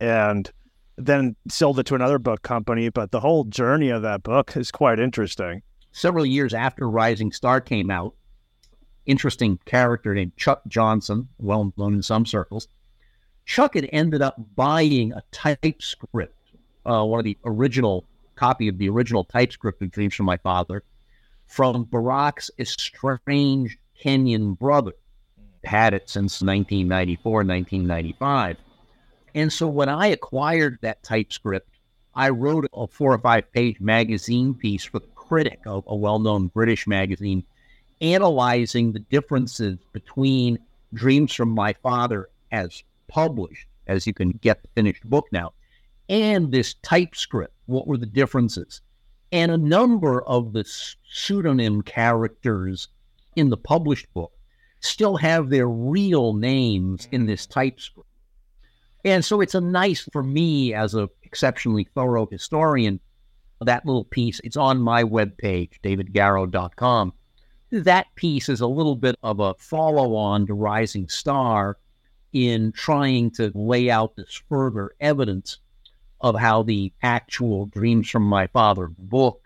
and 0.00 0.50
then 0.96 1.36
sold 1.48 1.78
it 1.78 1.86
to 1.86 1.94
another 1.94 2.18
book 2.18 2.42
company. 2.42 2.90
But 2.90 3.10
the 3.10 3.20
whole 3.20 3.44
journey 3.44 3.88
of 3.88 4.02
that 4.02 4.22
book 4.22 4.56
is 4.56 4.70
quite 4.70 5.00
interesting. 5.00 5.62
Several 5.92 6.26
years 6.26 6.52
after 6.52 6.88
Rising 6.88 7.32
Star 7.32 7.60
came 7.60 7.90
out, 7.90 8.14
interesting 9.06 9.58
character 9.64 10.14
named 10.14 10.36
Chuck 10.36 10.62
Johnson, 10.68 11.28
well 11.38 11.72
known 11.76 11.94
in 11.94 12.02
some 12.02 12.26
circles. 12.26 12.68
Chuck 13.44 13.74
had 13.74 13.88
ended 13.92 14.22
up 14.22 14.36
buying 14.56 15.12
a 15.12 15.22
typescript, 15.30 16.36
uh, 16.84 17.04
one 17.04 17.20
of 17.20 17.24
the 17.24 17.38
original 17.44 18.04
copy 18.34 18.68
of 18.68 18.78
the 18.78 18.88
original 18.88 19.24
typescript 19.24 19.80
of 19.82 19.90
Dreams 19.90 20.14
from 20.14 20.26
My 20.26 20.36
Father, 20.36 20.82
from 21.46 21.86
Barack's 21.86 22.50
estranged 22.58 23.78
Kenyan 24.02 24.58
brother. 24.58 24.92
Had 25.64 25.94
it 25.94 26.08
since 26.08 26.42
1994, 26.42 27.32
1995. 27.32 28.56
And 29.34 29.52
so 29.52 29.66
when 29.66 29.88
I 29.88 30.08
acquired 30.08 30.78
that 30.82 31.02
typescript, 31.02 31.68
I 32.14 32.30
wrote 32.30 32.66
a 32.72 32.86
four 32.86 33.12
or 33.12 33.18
five 33.18 33.52
page 33.52 33.80
magazine 33.80 34.54
piece 34.54 34.84
for 34.84 35.00
the 35.00 35.06
critic 35.08 35.60
of 35.66 35.84
a 35.86 35.94
well 35.94 36.18
known 36.18 36.46
British 36.46 36.86
magazine, 36.86 37.44
analyzing 38.00 38.92
the 38.92 38.98
differences 38.98 39.78
between 39.92 40.58
Dreams 40.94 41.32
from 41.32 41.50
My 41.50 41.72
Father 41.82 42.28
as 42.52 42.82
published, 43.08 43.66
as 43.86 44.06
you 44.06 44.14
can 44.14 44.32
get 44.32 44.62
the 44.62 44.68
finished 44.74 45.04
book 45.08 45.26
now, 45.32 45.52
and 46.08 46.52
this 46.52 46.74
typescript. 46.82 47.52
What 47.66 47.86
were 47.86 47.96
the 47.96 48.06
differences? 48.06 48.80
And 49.32 49.50
a 49.50 49.58
number 49.58 50.22
of 50.22 50.52
the 50.52 50.64
pseudonym 51.08 51.82
characters 51.82 52.88
in 53.34 53.50
the 53.50 53.56
published 53.56 54.12
book 54.14 54.32
still 54.80 55.16
have 55.16 55.50
their 55.50 55.68
real 55.68 56.32
names 56.34 57.08
in 57.10 57.26
this 57.26 57.46
typescript. 57.46 58.08
And 59.04 59.24
so 59.24 59.40
it's 59.40 59.54
a 59.54 59.60
nice 59.60 60.08
for 60.12 60.22
me 60.22 60.74
as 60.74 60.94
a 60.94 61.08
exceptionally 61.22 61.88
thorough 61.94 62.26
historian 62.26 63.00
that 63.60 63.86
little 63.86 64.04
piece. 64.04 64.40
It's 64.44 64.56
on 64.56 64.80
my 64.80 65.02
webpage, 65.02 65.72
davidgarrow.com. 65.82 67.12
That 67.70 68.06
piece 68.14 68.48
is 68.48 68.60
a 68.60 68.66
little 68.66 68.96
bit 68.96 69.16
of 69.22 69.40
a 69.40 69.54
follow 69.54 70.14
on 70.14 70.46
to 70.46 70.54
Rising 70.54 71.08
Star 71.08 71.78
in 72.32 72.72
trying 72.72 73.30
to 73.32 73.50
lay 73.54 73.90
out 73.90 74.14
this 74.16 74.40
further 74.48 74.92
evidence 75.00 75.58
of 76.20 76.36
how 76.36 76.62
the 76.62 76.92
actual 77.02 77.66
Dreams 77.66 78.08
from 78.08 78.22
My 78.22 78.46
Father 78.48 78.88
book 78.98 79.42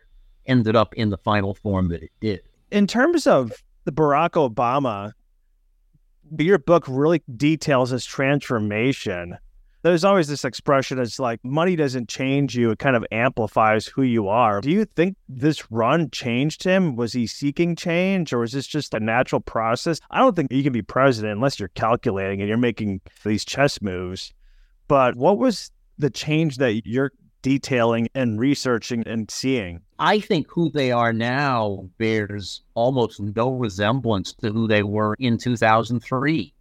ended 0.46 0.76
up 0.76 0.94
in 0.94 1.11
the 1.11 1.18
final 1.18 1.54
form 1.54 1.88
that 1.88 2.02
it 2.02 2.12
did. 2.20 2.42
In 2.70 2.87
terms 2.87 3.26
of 3.26 3.52
the 3.85 3.92
Barack 3.92 4.30
Obama, 4.30 5.12
your 6.38 6.59
book 6.59 6.85
really 6.88 7.22
details 7.37 7.90
his 7.90 8.04
transformation. 8.04 9.38
There's 9.83 10.05
always 10.05 10.29
this 10.29 10.45
expression 10.45 10.99
it's 10.99 11.19
like 11.19 11.43
money 11.43 11.75
doesn't 11.75 12.09
change 12.09 12.55
you, 12.55 12.71
it 12.71 12.79
kind 12.79 12.97
of 12.97 13.07
amplifies 13.11 13.87
who 13.87 14.03
you 14.03 14.29
are. 14.29 14.61
Do 14.61 14.71
you 14.71 14.85
think 14.85 15.16
this 15.27 15.71
run 15.71 16.11
changed 16.11 16.62
him? 16.62 16.97
Was 16.97 17.14
he 17.14 17.27
seeking 17.27 17.77
change 17.77 18.35
or 18.35 18.40
was 18.40 18.53
this 18.53 18.66
just 18.66 18.93
a 18.93 19.01
natural 19.01 19.40
process? 19.40 19.99
I 20.11 20.19
don't 20.19 20.37
think 20.37 20.53
you 20.53 20.62
can 20.62 20.75
be 20.75 20.83
president 20.83 21.33
unless 21.33 21.59
you're 21.59 21.69
calculating 21.69 22.40
and 22.40 22.49
you're 22.49 22.59
making 22.59 23.01
these 23.25 23.43
chess 23.43 23.81
moves. 23.81 24.35
But 24.87 25.16
what 25.16 25.38
was 25.38 25.71
the 25.99 26.11
change 26.11 26.59
that 26.59 26.83
you're 26.85 27.12
detailing 27.40 28.09
and 28.14 28.38
researching 28.38 29.03
and 29.07 29.31
seeing? 29.31 29.81
I 29.99 30.21
think 30.21 30.47
who 30.51 30.71
they 30.71 30.93
are 30.93 31.14
now 31.14 31.88
bears 31.97 32.61
almost 32.75 33.19
no 33.19 33.53
resemblance 33.53 34.35
to 34.35 34.53
who 34.53 34.69
they 34.69 34.83
were 34.83 35.14
in 35.19 35.38
2003. 35.38 36.53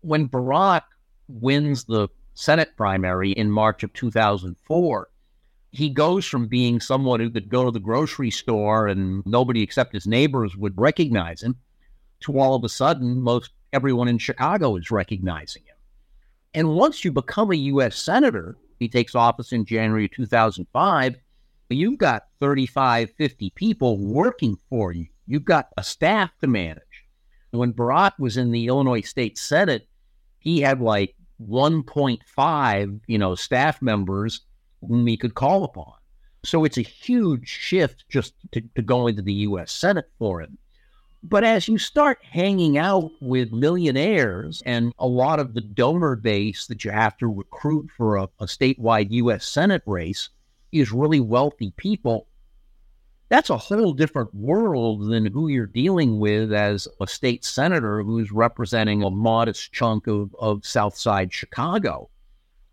When 0.00 0.28
Barack 0.30 0.82
wins 1.28 1.84
the 1.84 2.08
Senate 2.34 2.76
primary 2.76 3.32
in 3.32 3.50
March 3.50 3.82
of 3.82 3.92
2004, 3.92 5.08
he 5.70 5.88
goes 5.88 6.24
from 6.24 6.46
being 6.46 6.80
someone 6.80 7.20
who 7.20 7.30
could 7.30 7.48
go 7.48 7.64
to 7.64 7.70
the 7.70 7.80
grocery 7.80 8.30
store 8.30 8.86
and 8.86 9.24
nobody 9.26 9.62
except 9.62 9.92
his 9.92 10.06
neighbors 10.06 10.56
would 10.56 10.78
recognize 10.78 11.42
him 11.42 11.56
to 12.20 12.38
all 12.38 12.54
of 12.54 12.64
a 12.64 12.68
sudden 12.68 13.20
most 13.20 13.50
everyone 13.72 14.08
in 14.08 14.18
Chicago 14.18 14.76
is 14.76 14.90
recognizing 14.90 15.62
him. 15.64 15.76
And 16.54 16.76
once 16.76 17.04
you 17.04 17.10
become 17.10 17.50
a 17.50 17.56
U.S. 17.56 17.96
Senator, 17.96 18.56
he 18.78 18.88
takes 18.88 19.14
office 19.14 19.52
in 19.52 19.64
January 19.64 20.08
2005, 20.08 21.16
you've 21.70 21.98
got 21.98 22.28
35, 22.40 23.10
50 23.16 23.50
people 23.50 23.98
working 23.98 24.56
for 24.68 24.92
you. 24.92 25.06
You've 25.26 25.44
got 25.44 25.68
a 25.76 25.82
staff 25.82 26.30
to 26.40 26.46
manage. 26.46 26.82
When 27.50 27.72
Barack 27.72 28.12
was 28.18 28.36
in 28.36 28.50
the 28.50 28.66
Illinois 28.66 29.00
State 29.00 29.38
Senate, 29.38 29.88
he 30.38 30.60
had 30.60 30.80
like 30.80 31.14
1.5, 31.40 33.00
you 33.06 33.18
know, 33.18 33.34
staff 33.34 33.80
members 33.82 34.40
whom 34.80 35.06
he 35.06 35.16
could 35.16 35.34
call 35.34 35.64
upon. 35.64 35.94
So 36.44 36.64
it's 36.64 36.78
a 36.78 36.82
huge 36.82 37.48
shift 37.48 38.04
just 38.08 38.34
to, 38.52 38.62
to 38.74 38.82
go 38.82 39.06
into 39.06 39.22
the 39.22 39.32
U.S. 39.32 39.72
Senate 39.72 40.10
for 40.18 40.42
him. 40.42 40.58
But 41.22 41.42
as 41.42 41.68
you 41.68 41.78
start 41.78 42.18
hanging 42.22 42.76
out 42.76 43.10
with 43.22 43.50
millionaires 43.50 44.62
and 44.66 44.92
a 44.98 45.06
lot 45.06 45.40
of 45.40 45.54
the 45.54 45.62
donor 45.62 46.16
base 46.16 46.66
that 46.66 46.84
you 46.84 46.90
have 46.90 47.16
to 47.16 47.26
recruit 47.26 47.88
for 47.96 48.16
a, 48.16 48.24
a 48.40 48.44
statewide 48.44 49.10
U.S. 49.10 49.48
Senate 49.48 49.82
race 49.86 50.28
is 50.70 50.92
really 50.92 51.20
wealthy 51.20 51.72
people, 51.78 52.26
that's 53.28 53.50
a 53.50 53.56
whole 53.56 53.92
different 53.92 54.34
world 54.34 55.08
than 55.08 55.26
who 55.26 55.48
you're 55.48 55.66
dealing 55.66 56.18
with 56.18 56.52
as 56.52 56.86
a 57.00 57.06
state 57.06 57.44
senator 57.44 58.02
who's 58.02 58.30
representing 58.30 59.02
a 59.02 59.10
modest 59.10 59.72
chunk 59.72 60.06
of, 60.06 60.34
of 60.38 60.64
South 60.66 60.96
Side 60.96 61.32
Chicago. 61.32 62.10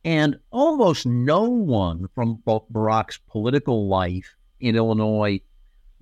And 0.03 0.37
almost 0.51 1.05
no 1.05 1.43
one 1.43 2.07
from 2.15 2.37
Barack's 2.45 3.19
political 3.29 3.87
life 3.87 4.35
in 4.59 4.75
Illinois 4.75 5.41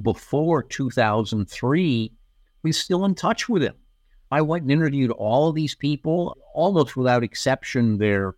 before 0.01 0.63
2003 0.63 2.13
we're 2.63 2.73
still 2.73 3.05
in 3.05 3.15
touch 3.15 3.47
with 3.47 3.63
him. 3.63 3.75
I 4.31 4.41
went 4.41 4.63
and 4.63 4.71
interviewed 4.71 5.11
all 5.11 5.49
of 5.49 5.55
these 5.55 5.75
people, 5.75 6.37
almost 6.53 6.95
without 6.95 7.23
exception. 7.23 7.97
They're 7.97 8.35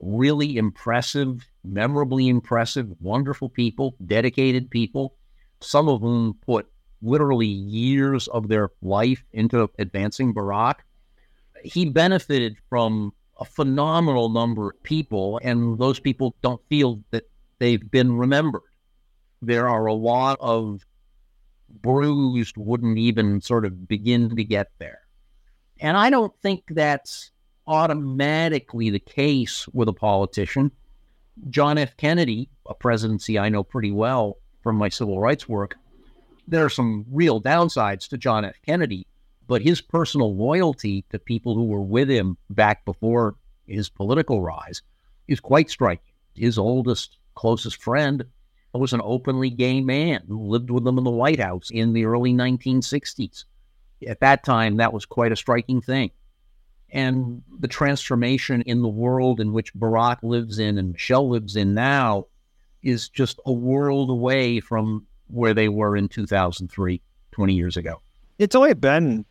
really 0.00 0.56
impressive, 0.56 1.46
memorably 1.64 2.28
impressive, 2.28 2.88
wonderful 3.00 3.48
people, 3.48 3.96
dedicated 4.04 4.70
people, 4.70 5.16
some 5.60 5.88
of 5.88 6.00
whom 6.00 6.34
put 6.46 6.66
literally 7.02 7.46
years 7.46 8.28
of 8.28 8.48
their 8.48 8.70
life 8.82 9.24
into 9.32 9.68
advancing 9.78 10.34
Barack. 10.34 10.76
He 11.62 11.86
benefited 11.86 12.56
from 12.68 13.12
a 13.38 13.44
phenomenal 13.44 14.28
number 14.28 14.70
of 14.70 14.82
people, 14.82 15.40
and 15.42 15.78
those 15.78 15.98
people 15.98 16.36
don't 16.42 16.60
feel 16.68 17.02
that 17.10 17.24
they've 17.58 17.90
been 17.90 18.16
remembered. 18.16 18.62
There 19.42 19.68
are 19.68 19.86
a 19.86 19.94
lot 19.94 20.38
of 20.40 20.84
bruised 21.68 22.56
wouldn't 22.56 22.98
even 22.98 23.40
sort 23.40 23.64
of 23.64 23.88
begin 23.88 24.34
to 24.36 24.44
get 24.44 24.68
there. 24.78 25.00
And 25.78 25.96
I 25.96 26.10
don't 26.10 26.32
think 26.42 26.64
that's 26.68 27.30
automatically 27.66 28.90
the 28.90 28.98
case 28.98 29.66
with 29.68 29.88
a 29.88 29.92
politician. 29.92 30.72
John 31.48 31.78
F. 31.78 31.96
Kennedy, 31.96 32.50
a 32.68 32.74
presidency 32.74 33.38
I 33.38 33.48
know 33.48 33.62
pretty 33.62 33.92
well 33.92 34.36
from 34.62 34.76
my 34.76 34.88
civil 34.88 35.20
rights 35.20 35.48
work, 35.48 35.76
there 36.46 36.64
are 36.64 36.70
some 36.70 37.06
real 37.10 37.40
downsides 37.40 38.08
to 38.08 38.18
John 38.18 38.44
F. 38.44 38.56
Kennedy, 38.66 39.06
but 39.46 39.62
his 39.62 39.80
personal 39.80 40.34
loyalty 40.34 41.04
to 41.10 41.18
people 41.18 41.54
who 41.54 41.64
were 41.64 41.82
with 41.82 42.08
him 42.08 42.36
back 42.50 42.84
before 42.84 43.36
his 43.66 43.88
political 43.88 44.42
rise 44.42 44.82
is 45.28 45.40
quite 45.40 45.70
striking. 45.70 46.12
His 46.34 46.58
oldest, 46.58 47.18
closest 47.34 47.82
friend 47.82 48.24
was 48.72 48.92
an 48.92 49.00
openly 49.02 49.50
gay 49.50 49.80
man 49.80 50.22
who 50.28 50.48
lived 50.48 50.70
with 50.70 50.86
him 50.86 50.98
in 50.98 51.04
the 51.04 51.10
White 51.10 51.40
House 51.40 51.70
in 51.70 51.92
the 51.92 52.04
early 52.04 52.32
1960s. 52.32 53.44
At 54.06 54.20
that 54.20 54.44
time, 54.44 54.76
that 54.76 54.92
was 54.92 55.04
quite 55.04 55.32
a 55.32 55.36
striking 55.36 55.80
thing. 55.80 56.10
And 56.92 57.42
the 57.58 57.68
transformation 57.68 58.62
in 58.62 58.82
the 58.82 58.88
world 58.88 59.40
in 59.40 59.52
which 59.52 59.74
Barack 59.74 60.18
lives 60.22 60.58
in 60.58 60.78
and 60.78 60.92
Michelle 60.92 61.28
lives 61.28 61.56
in 61.56 61.74
now 61.74 62.26
is 62.82 63.08
just 63.08 63.40
a 63.46 63.52
world 63.52 64.10
away 64.10 64.60
from 64.60 65.06
where 65.28 65.54
they 65.54 65.68
were 65.68 65.96
in 65.96 66.08
2003, 66.08 67.00
20 67.32 67.54
years 67.54 67.76
ago. 67.76 68.00
It's 68.38 68.54
only 68.54 68.74
been, 68.74 69.24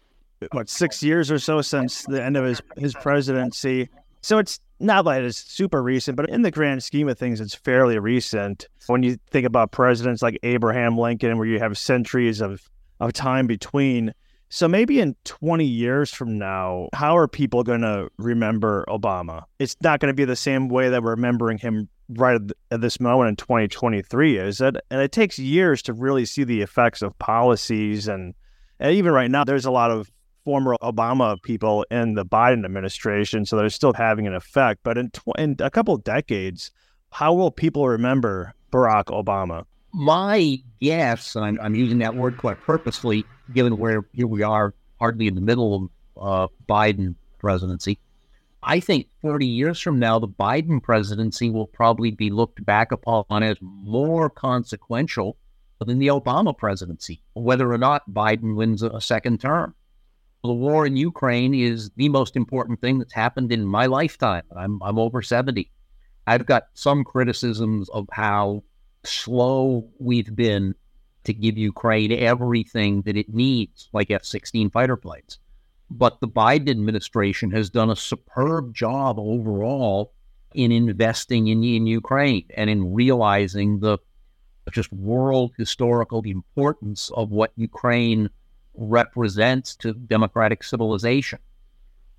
what, 0.52 0.70
six 0.70 1.04
years 1.04 1.32
or 1.32 1.40
so 1.40 1.62
since 1.62 2.04
the 2.04 2.24
end 2.24 2.38
of 2.38 2.46
his, 2.46 2.62
his 2.78 2.94
presidency. 2.94 3.90
So 4.22 4.38
it's 4.38 4.60
not 4.80 5.06
like 5.06 5.24
it's 5.24 5.38
super 5.38 5.82
recent, 5.82 6.16
but 6.16 6.30
in 6.30 6.42
the 6.42 6.52
grand 6.52 6.84
scheme 6.84 7.10
of 7.10 7.18
things, 7.18 7.42
it's 7.42 7.56
fairly 7.56 8.00
recent. 8.00 8.68
When 8.88 9.04
you 9.04 9.18
think 9.30 9.46
about 9.46 9.72
presidents 9.72 10.22
like 10.22 10.40
Abraham 10.44 10.98
Lincoln, 10.98 11.38
where 11.38 11.48
you 11.48 11.60
have 11.60 11.78
centuries 11.78 12.42
of, 12.42 12.70
of 13.00 13.14
time 13.14 13.48
between. 13.48 14.14
So 14.50 14.68
maybe 14.68 15.00
in 15.00 15.16
20 15.26 15.66
years 15.66 16.12
from 16.12 16.38
now, 16.38 16.90
how 16.94 17.18
are 17.18 17.28
people 17.28 17.64
going 17.64 17.82
to 17.82 18.10
remember 18.18 18.86
Obama? 18.88 19.44
It's 19.60 19.76
not 19.82 20.00
going 20.00 20.10
to 20.10 20.16
be 20.16 20.26
the 20.26 20.36
same 20.36 20.70
way 20.70 20.90
that 20.90 21.04
we're 21.04 21.12
remembering 21.12 21.58
him 21.58 21.88
right 22.10 22.42
at 22.72 22.82
this 22.82 23.00
moment 23.00 23.30
in 23.30 23.36
2023, 23.36 24.38
is 24.38 24.58
that 24.60 24.84
And 24.90 25.02
it 25.02 25.12
takes 25.12 25.38
years 25.40 25.82
to 25.84 25.94
really 25.94 26.26
see 26.26 26.44
the 26.44 26.62
effects 26.62 27.02
of 27.02 27.18
policies. 27.20 28.08
And, 28.08 28.34
and 28.80 28.94
even 28.94 29.12
right 29.12 29.30
now, 29.30 29.44
there's 29.44 29.66
a 29.66 29.72
lot 29.72 29.92
of 29.92 30.12
former 30.46 30.76
Obama 30.82 31.42
people 31.44 31.86
in 31.92 32.16
the 32.16 32.26
Biden 32.26 32.66
administration, 32.66 33.46
so 33.46 33.58
they're 33.58 33.70
still 33.70 33.94
having 33.94 34.26
an 34.28 34.34
effect. 34.34 34.82
But 34.84 34.98
in, 34.98 35.12
tw- 35.12 35.38
in 35.38 35.56
a 35.60 35.70
couple 35.70 35.96
decades, 35.98 36.72
how 37.12 37.34
will 37.34 37.52
people 37.52 37.88
remember 37.88 38.54
Barack 38.72 39.06
Obama? 39.06 39.66
My 39.94 40.58
guess, 40.80 41.36
and 41.36 41.44
I'm, 41.44 41.60
I'm, 41.62 41.76
using 41.76 41.98
that 42.00 42.16
word 42.16 42.38
quite 42.38 42.60
purposefully, 42.62 43.26
given 43.54 43.78
where 43.78 44.06
here 44.14 44.28
we 44.28 44.44
are, 44.44 44.74
hardly 45.00 45.28
in 45.28 45.34
the 45.34 45.42
middle 45.42 45.90
of 46.18 46.22
uh, 46.22 46.48
Biden 46.68 47.16
presidency. 47.40 47.98
I 48.62 48.80
think 48.80 49.08
40 49.22 49.46
years 49.46 49.80
from 49.80 50.00
now, 50.00 50.20
the 50.20 50.28
Biden 50.28 50.82
presidency 50.82 51.50
will 51.50 51.68
probably 51.68 52.12
be 52.12 52.30
looked 52.30 52.64
back 52.66 52.92
upon 52.92 53.44
as 53.44 53.58
more 53.62 54.30
consequential 54.30 55.38
than 55.86 56.00
the 56.00 56.08
Obama 56.08 56.58
presidency, 56.58 57.24
whether 57.34 57.72
or 57.72 57.78
not 57.78 58.10
Biden 58.10 58.56
wins 58.56 58.84
a 58.84 59.00
second 59.00 59.40
term 59.40 59.76
the 60.44 60.54
war 60.54 60.86
in 60.86 60.96
Ukraine 60.96 61.54
is 61.54 61.90
the 61.98 62.10
most 62.10 62.36
important 62.36 62.80
thing 62.80 63.00
that's 63.00 63.14
happened 63.14 63.52
in 63.52 63.66
my 63.66 63.86
lifetime. 63.88 64.44
I'm 64.56 64.82
I'm 64.82 64.98
over 64.98 65.22
70. 65.22 65.70
I've 66.28 66.46
got 66.46 66.68
some 66.74 67.04
criticisms 67.04 67.90
of 67.90 68.08
how 68.12 68.64
slow 69.04 69.90
we've 70.00 70.34
been 70.36 70.76
to 71.26 71.34
give 71.34 71.58
Ukraine 71.58 72.12
everything 72.12 73.02
that 73.02 73.18
it 73.18 73.34
needs, 73.34 73.90
like 73.92 74.12
F-16 74.12 74.72
fighter 74.72 74.96
planes. 74.96 75.40
But 75.92 76.20
the 76.20 76.28
Biden 76.28 76.70
administration 76.70 77.52
has 77.52 77.70
done 77.70 77.90
a 77.90 77.96
superb 77.96 78.74
job 78.74 79.18
overall 79.18 80.14
in 80.54 80.72
investing 80.72 81.48
in, 81.48 81.64
in 81.64 81.88
Ukraine 81.88 82.46
and 82.56 82.70
in 82.70 82.94
realizing 82.94 83.80
the 83.80 83.98
just 84.72 84.94
world 84.94 85.52
historical 85.58 86.22
importance 86.22 87.10
of 87.16 87.32
what 87.32 87.52
Ukraine 87.56 88.30
represents 88.76 89.76
to 89.78 89.94
democratic 89.94 90.64
civilization. 90.64 91.40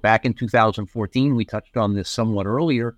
Back 0.02 0.24
in 0.24 0.34
2014, 0.34 1.36
we 1.36 1.44
touched 1.44 1.76
on 1.76 1.94
this 1.94 2.08
somewhat 2.08 2.46
earlier. 2.46 2.96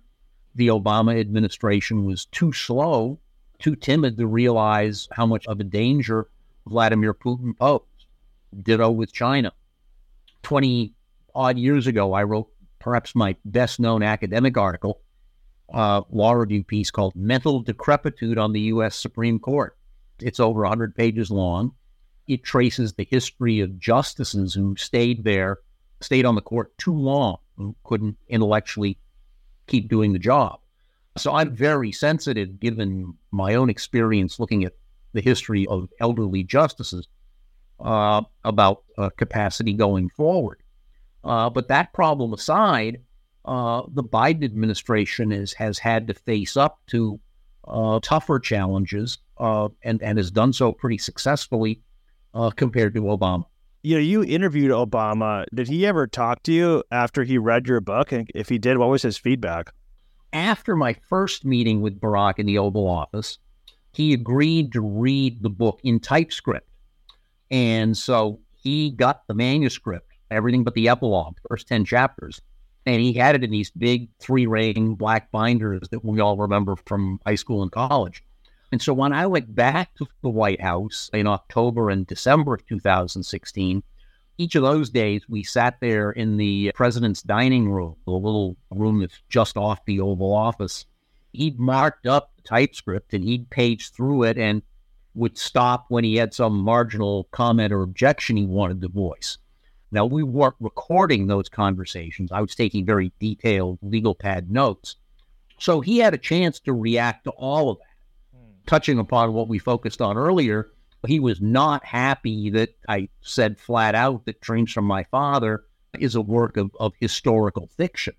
The 0.55 0.67
Obama 0.67 1.19
administration 1.19 2.05
was 2.05 2.25
too 2.25 2.51
slow, 2.51 3.19
too 3.59 3.75
timid 3.75 4.17
to 4.17 4.27
realize 4.27 5.07
how 5.11 5.25
much 5.25 5.45
of 5.47 5.59
a 5.59 5.63
danger 5.63 6.27
Vladimir 6.65 7.13
Putin 7.13 7.57
posed. 7.57 7.83
Ditto 8.63 8.89
with 8.89 9.11
China. 9.11 9.51
20 10.43 10.93
odd 11.33 11.57
years 11.57 11.87
ago, 11.87 12.13
I 12.13 12.23
wrote 12.23 12.47
perhaps 12.79 13.15
my 13.15 13.35
best 13.45 13.79
known 13.79 14.03
academic 14.03 14.57
article, 14.57 15.01
uh, 15.73 16.01
law 16.09 16.33
review 16.33 16.63
piece 16.63 16.91
called 16.91 17.15
Mental 17.15 17.61
Decrepitude 17.61 18.37
on 18.37 18.53
the 18.53 18.59
U.S. 18.61 18.95
Supreme 18.95 19.39
Court. 19.39 19.77
It's 20.19 20.39
over 20.39 20.61
100 20.61 20.95
pages 20.95 21.31
long. 21.31 21.71
It 22.27 22.43
traces 22.43 22.93
the 22.93 23.07
history 23.09 23.59
of 23.61 23.79
justices 23.79 24.53
who 24.53 24.75
stayed 24.77 25.23
there, 25.23 25.59
stayed 26.01 26.25
on 26.25 26.35
the 26.35 26.41
court 26.41 26.77
too 26.77 26.95
long, 26.95 27.37
and 27.57 27.75
couldn't 27.83 28.17
intellectually 28.27 28.97
keep 29.67 29.89
doing 29.89 30.13
the 30.13 30.19
job. 30.19 30.59
So 31.17 31.33
I'm 31.33 31.55
very 31.55 31.91
sensitive, 31.91 32.59
given 32.59 33.13
my 33.31 33.55
own 33.55 33.69
experience 33.69 34.39
looking 34.39 34.63
at 34.63 34.73
the 35.13 35.21
history 35.21 35.67
of 35.67 35.89
elderly 35.99 36.43
justices, 36.43 37.07
uh, 37.79 38.21
about 38.43 38.83
uh, 38.97 39.09
capacity 39.17 39.73
going 39.73 40.09
forward. 40.09 40.61
Uh, 41.23 41.49
but 41.49 41.67
that 41.67 41.93
problem 41.93 42.33
aside, 42.33 43.01
uh, 43.45 43.83
the 43.89 44.03
Biden 44.03 44.43
administration 44.43 45.31
is, 45.31 45.53
has 45.53 45.79
had 45.79 46.07
to 46.07 46.13
face 46.13 46.57
up 46.57 46.79
to 46.87 47.19
uh, 47.67 47.99
tougher 48.01 48.39
challenges 48.39 49.17
uh, 49.37 49.69
and, 49.83 50.01
and 50.01 50.17
has 50.17 50.31
done 50.31 50.53
so 50.53 50.71
pretty 50.71 50.97
successfully 50.97 51.81
compared 52.55 52.93
to 52.95 53.01
Obama. 53.01 53.45
You 53.83 53.95
know, 53.95 54.01
you 54.01 54.23
interviewed 54.23 54.71
Obama. 54.71 55.45
Did 55.53 55.67
he 55.67 55.85
ever 55.85 56.07
talk 56.07 56.41
to 56.43 56.53
you 56.53 56.83
after 56.91 57.23
he 57.23 57.37
read 57.37 57.67
your 57.67 57.81
book? 57.81 58.11
And 58.11 58.29
if 58.33 58.49
he 58.49 58.57
did, 58.57 58.77
what 58.77 58.89
was 58.89 59.01
his 59.01 59.17
feedback? 59.17 59.73
After 60.31 60.75
my 60.75 60.95
first 61.09 61.45
meeting 61.45 61.81
with 61.81 61.99
Barack 61.99 62.39
in 62.39 62.45
the 62.45 62.57
Oval 62.57 62.87
Office, 62.87 63.37
he 63.91 64.13
agreed 64.13 64.71
to 64.71 64.81
read 64.81 65.43
the 65.43 65.49
book 65.49 65.79
in 65.83 65.99
typescript. 65.99 66.67
And 67.53 67.95
so 67.95 68.39
he 68.55 68.89
got 68.89 69.27
the 69.27 69.35
manuscript, 69.35 70.11
everything 70.31 70.63
but 70.63 70.73
the 70.73 70.89
epilogue, 70.89 71.37
first 71.47 71.67
10 71.67 71.85
chapters. 71.85 72.41
And 72.87 72.99
he 72.99 73.13
had 73.13 73.35
it 73.35 73.43
in 73.43 73.51
these 73.51 73.69
big 73.69 74.09
three 74.19 74.47
ring 74.47 74.95
black 74.95 75.29
binders 75.31 75.87
that 75.89 76.03
we 76.03 76.19
all 76.19 76.35
remember 76.35 76.75
from 76.87 77.19
high 77.27 77.35
school 77.35 77.61
and 77.61 77.71
college. 77.71 78.23
And 78.71 78.81
so 78.81 78.91
when 78.91 79.13
I 79.13 79.27
went 79.27 79.53
back 79.53 79.93
to 79.95 80.07
the 80.23 80.31
White 80.31 80.61
House 80.61 81.11
in 81.13 81.27
October 81.27 81.91
and 81.91 82.07
December 82.07 82.55
of 82.55 82.65
2016, 82.65 83.83
each 84.39 84.55
of 84.55 84.63
those 84.63 84.89
days 84.89 85.29
we 85.29 85.43
sat 85.43 85.79
there 85.79 86.09
in 86.09 86.37
the 86.37 86.71
president's 86.73 87.21
dining 87.21 87.69
room, 87.69 87.95
the 88.05 88.13
little 88.13 88.57
room 88.71 89.01
that's 89.01 89.21
just 89.29 89.57
off 89.57 89.85
the 89.85 89.99
Oval 89.99 90.33
Office. 90.33 90.87
He'd 91.33 91.59
marked 91.59 92.07
up 92.07 92.31
the 92.35 92.41
typescript 92.41 93.13
and 93.13 93.23
he'd 93.23 93.51
page 93.51 93.91
through 93.91 94.23
it 94.23 94.39
and 94.39 94.63
would 95.15 95.37
stop 95.37 95.85
when 95.89 96.03
he 96.03 96.15
had 96.15 96.33
some 96.33 96.57
marginal 96.57 97.25
comment 97.31 97.71
or 97.71 97.83
objection 97.83 98.37
he 98.37 98.45
wanted 98.45 98.81
to 98.81 98.87
voice. 98.87 99.37
Now, 99.91 100.05
we 100.05 100.23
weren't 100.23 100.55
recording 100.59 101.27
those 101.27 101.49
conversations. 101.49 102.31
I 102.31 102.41
was 102.41 102.55
taking 102.55 102.85
very 102.85 103.11
detailed 103.19 103.77
legal 103.83 104.15
pad 104.15 104.49
notes. 104.49 104.95
So 105.59 105.81
he 105.81 105.99
had 105.99 106.15
a 106.15 106.17
chance 106.17 106.59
to 106.61 106.73
react 106.73 107.25
to 107.25 107.31
all 107.31 107.69
of 107.69 107.77
that. 107.77 108.37
Hmm. 108.37 108.53
Touching 108.65 108.97
upon 108.97 109.33
what 109.33 109.47
we 109.47 109.59
focused 109.59 110.01
on 110.01 110.17
earlier, 110.17 110.71
he 111.05 111.19
was 111.19 111.41
not 111.41 111.85
happy 111.85 112.49
that 112.51 112.69
I 112.89 113.09
said 113.21 113.59
flat 113.59 113.93
out 113.93 114.25
that 114.25 114.41
Dreams 114.41 114.71
from 114.71 114.85
My 114.85 115.03
Father 115.05 115.63
is 115.99 116.15
a 116.15 116.21
work 116.21 116.57
of, 116.57 116.71
of 116.79 116.93
historical 116.99 117.67
fiction. 117.67 118.15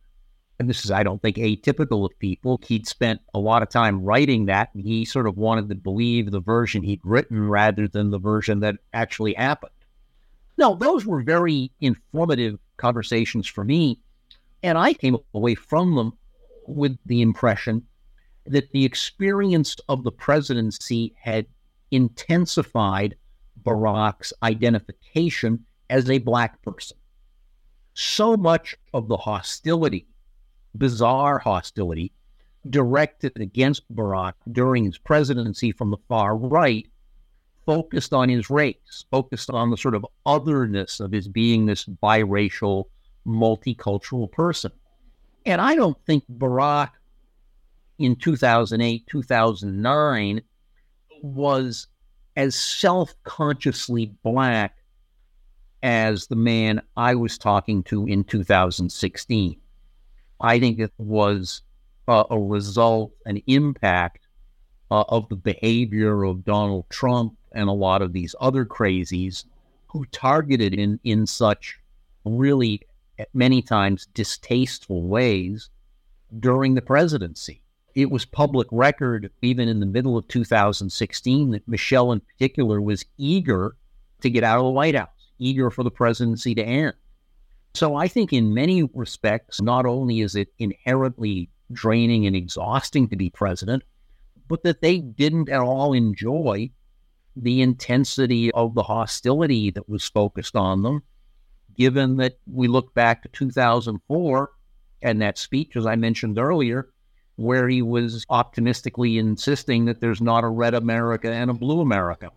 And 0.58 0.70
this 0.70 0.84
is, 0.84 0.90
I 0.90 1.02
don't 1.02 1.20
think, 1.20 1.36
atypical 1.36 2.04
of 2.04 2.16
people. 2.18 2.60
He'd 2.64 2.86
spent 2.86 3.20
a 3.34 3.40
lot 3.40 3.62
of 3.62 3.68
time 3.68 4.02
writing 4.02 4.46
that, 4.46 4.70
and 4.74 4.82
he 4.82 5.04
sort 5.04 5.26
of 5.26 5.36
wanted 5.36 5.68
to 5.68 5.74
believe 5.74 6.30
the 6.30 6.40
version 6.40 6.82
he'd 6.82 7.00
written 7.02 7.48
rather 7.48 7.88
than 7.88 8.10
the 8.10 8.20
version 8.20 8.60
that 8.60 8.76
actually 8.92 9.34
happened. 9.34 9.72
No, 10.56 10.76
those 10.76 11.04
were 11.04 11.22
very 11.22 11.72
informative 11.80 12.58
conversations 12.76 13.48
for 13.48 13.64
me. 13.64 14.00
And 14.62 14.78
I 14.78 14.94
came 14.94 15.16
away 15.34 15.56
from 15.56 15.96
them 15.96 16.12
with 16.66 16.96
the 17.04 17.20
impression 17.20 17.82
that 18.46 18.70
the 18.70 18.84
experience 18.84 19.76
of 19.88 20.04
the 20.04 20.12
presidency 20.12 21.14
had 21.20 21.46
intensified 21.90 23.16
Barack's 23.62 24.32
identification 24.42 25.64
as 25.90 26.08
a 26.08 26.18
black 26.18 26.62
person. 26.62 26.96
So 27.94 28.36
much 28.36 28.76
of 28.92 29.08
the 29.08 29.16
hostility, 29.16 30.06
bizarre 30.76 31.38
hostility, 31.38 32.12
directed 32.68 33.40
against 33.40 33.82
Barack 33.94 34.34
during 34.50 34.84
his 34.84 34.98
presidency 34.98 35.72
from 35.72 35.90
the 35.90 35.98
far 36.08 36.36
right 36.36 36.86
focused 37.66 38.12
on 38.12 38.28
his 38.28 38.50
race, 38.50 39.04
focused 39.10 39.50
on 39.50 39.70
the 39.70 39.76
sort 39.76 39.94
of 39.94 40.06
otherness 40.26 41.00
of 41.00 41.12
his 41.12 41.28
being 41.28 41.66
this 41.66 41.84
biracial, 41.84 42.84
multicultural 43.26 44.30
person. 44.30 44.72
And 45.46 45.60
I 45.60 45.74
don't 45.74 45.96
think 46.06 46.24
Barack 46.30 46.90
in 47.98 48.16
2008, 48.16 49.06
2009 49.06 50.42
was 51.22 51.86
as 52.36 52.54
self 52.54 53.14
consciously 53.24 54.12
black 54.22 54.76
as 55.82 56.26
the 56.26 56.36
man 56.36 56.80
I 56.96 57.14
was 57.14 57.38
talking 57.38 57.82
to 57.84 58.06
in 58.06 58.24
2016. 58.24 59.56
I 60.40 60.58
think 60.58 60.78
it 60.78 60.92
was 60.98 61.62
uh, 62.08 62.24
a 62.30 62.38
result, 62.38 63.12
an 63.26 63.40
impact 63.46 64.26
uh, 64.90 65.04
of 65.08 65.28
the 65.28 65.36
behavior 65.36 66.24
of 66.24 66.44
Donald 66.44 66.84
Trump 66.90 67.36
and 67.52 67.68
a 67.68 67.72
lot 67.72 68.02
of 68.02 68.12
these 68.12 68.34
other 68.40 68.64
crazies 68.64 69.44
who 69.86 70.04
targeted 70.06 70.74
in, 70.74 70.98
in 71.04 71.26
such 71.26 71.78
really 72.24 72.80
many 73.32 73.62
times 73.62 74.06
distasteful 74.06 75.02
ways 75.02 75.70
during 76.40 76.74
the 76.74 76.82
presidency 76.82 77.62
it 77.94 78.10
was 78.10 78.24
public 78.24 78.66
record, 78.70 79.30
even 79.40 79.68
in 79.68 79.80
the 79.80 79.86
middle 79.86 80.16
of 80.16 80.26
2016, 80.28 81.50
that 81.52 81.68
Michelle, 81.68 82.12
in 82.12 82.20
particular, 82.20 82.80
was 82.80 83.04
eager 83.18 83.76
to 84.20 84.30
get 84.30 84.42
out 84.42 84.58
of 84.58 84.64
the 84.64 84.70
White 84.70 84.96
House, 84.96 85.30
eager 85.38 85.70
for 85.70 85.84
the 85.84 85.90
presidency 85.90 86.54
to 86.54 86.62
end. 86.62 86.94
So 87.74 87.96
I 87.96 88.06
think, 88.06 88.32
in 88.32 88.54
many 88.54 88.84
respects, 88.94 89.60
not 89.60 89.84
only 89.84 90.20
is 90.20 90.36
it 90.36 90.48
inherently 90.58 91.50
draining 91.72 92.24
and 92.24 92.36
exhausting 92.36 93.08
to 93.08 93.16
be 93.16 93.30
president, 93.30 93.82
but 94.46 94.62
that 94.62 94.80
they 94.80 94.98
didn't 94.98 95.48
at 95.48 95.60
all 95.60 95.92
enjoy 95.92 96.70
the 97.34 97.62
intensity 97.62 98.52
of 98.52 98.74
the 98.74 98.84
hostility 98.84 99.72
that 99.72 99.88
was 99.88 100.08
focused 100.08 100.54
on 100.54 100.82
them, 100.82 101.02
given 101.76 102.16
that 102.18 102.38
we 102.46 102.68
look 102.68 102.94
back 102.94 103.22
to 103.22 103.28
2004 103.30 104.50
and 105.02 105.20
that 105.20 105.36
speech, 105.36 105.76
as 105.76 105.84
I 105.84 105.96
mentioned 105.96 106.38
earlier, 106.38 106.90
where 107.34 107.68
he 107.68 107.82
was 107.82 108.24
optimistically 108.30 109.18
insisting 109.18 109.86
that 109.86 110.00
there's 110.00 110.20
not 110.20 110.44
a 110.44 110.48
red 110.48 110.74
America 110.74 111.28
and 111.28 111.50
a 111.50 111.54
blue 111.54 111.80
America. 111.80 112.30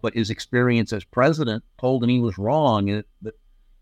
But 0.00 0.14
his 0.14 0.30
experience 0.30 0.92
as 0.92 1.02
president 1.02 1.64
told 1.76 2.04
him 2.04 2.10
he 2.10 2.20
was 2.20 2.38
wrong, 2.38 2.86
that 3.22 3.34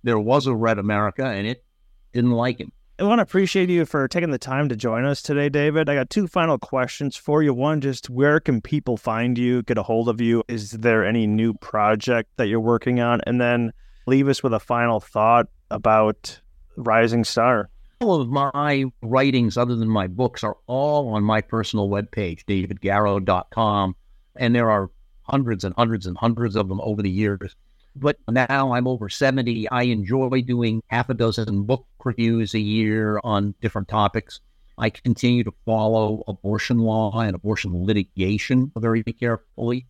there 0.09 0.19
was 0.19 0.47
a 0.47 0.55
red 0.55 0.79
America 0.79 1.25
and 1.25 1.47
it 1.47 1.65
didn't 2.13 2.33
like 2.33 2.59
him. 2.59 2.73
I 2.99 3.05
want 3.05 3.21
to 3.21 3.23
appreciate 3.23 3.71
you 3.71 3.85
for 3.85 4.09
taking 4.09 4.33
the 4.33 4.39
time 4.39 4.69
to 4.71 4.77
join 4.77 5.05
us 5.05 5.23
today, 5.23 5.49
David. 5.49 5.89
I 5.89 5.95
got 5.95 6.11
two 6.11 6.27
final 6.27 6.59
questions 6.59 7.15
for 7.15 7.45
you. 7.45 7.55
One, 7.55 7.81
just 7.81 8.11
where 8.11 8.41
can 8.41 8.61
people 8.61 8.97
find 8.97 9.39
you, 9.39 9.63
get 9.63 9.79
a 9.79 9.85
hold 9.85 10.09
of 10.09 10.21
you? 10.21 10.43
Is 10.49 10.73
there 10.73 11.05
any 11.07 11.27
new 11.27 11.55
project 11.55 12.31
that 12.39 12.49
you're 12.49 12.59
working 12.59 12.99
on? 12.99 13.21
And 13.25 13.41
then 13.41 13.73
leave 14.07 14.27
us 14.27 14.43
with 14.43 14.53
a 14.53 14.59
final 14.59 14.99
thought 14.99 15.47
about 15.71 16.41
Rising 16.77 17.23
Star 17.23 17.71
all 18.01 18.21
of 18.21 18.29
my 18.29 18.85
writings, 19.03 19.57
other 19.57 19.77
than 19.77 19.89
my 19.89 20.07
books, 20.07 20.45
are 20.45 20.57
all 20.67 21.09
on 21.15 21.25
my 21.25 21.41
personal 21.41 21.89
webpage, 21.89 22.45
davidgarrow.com. 22.45 23.97
And 24.37 24.55
there 24.55 24.71
are 24.71 24.91
hundreds 25.23 25.65
and 25.65 25.75
hundreds 25.77 26.07
and 26.07 26.17
hundreds 26.17 26.57
of 26.57 26.69
them 26.69 26.81
over 26.81 27.03
the 27.03 27.11
years. 27.11 27.57
But 28.01 28.19
now 28.29 28.73
I'm 28.73 28.87
over 28.87 29.09
70. 29.09 29.69
I 29.71 29.85
enjoy 29.85 30.43
doing 30.43 30.83
half 30.87 31.09
a 31.09 31.15
dozen 31.15 31.65
book 31.65 31.87
reviews 32.05 32.55
a 32.55 32.61
year 32.61 33.21
on 33.25 33.55
different 33.61 33.89
topics. 33.89 34.41
I 34.79 34.91
continue 34.91 35.43
to 35.43 35.53
follow 35.67 36.23
abortion 36.29 36.79
law 36.79 37.19
and 37.21 37.35
abortion 37.35 37.85
litigation 37.85 38.71
very 38.77 39.03
carefully. 39.03 39.87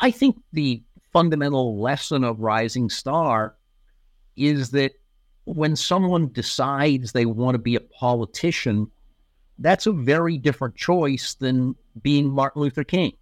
I 0.00 0.10
think 0.10 0.40
the 0.52 0.82
fundamental 1.12 1.80
lesson 1.80 2.24
of 2.24 2.40
Rising 2.40 2.90
Star 2.90 3.54
is 4.36 4.70
that 4.70 4.92
when 5.44 5.76
someone 5.76 6.32
decides 6.32 7.12
they 7.12 7.26
want 7.26 7.54
to 7.54 7.58
be 7.58 7.76
a 7.76 7.80
politician, 7.80 8.90
that's 9.58 9.86
a 9.86 9.92
very 9.92 10.38
different 10.38 10.74
choice 10.76 11.34
than 11.34 11.76
being 12.02 12.30
Martin 12.30 12.62
Luther 12.62 12.84
King. 12.84 13.12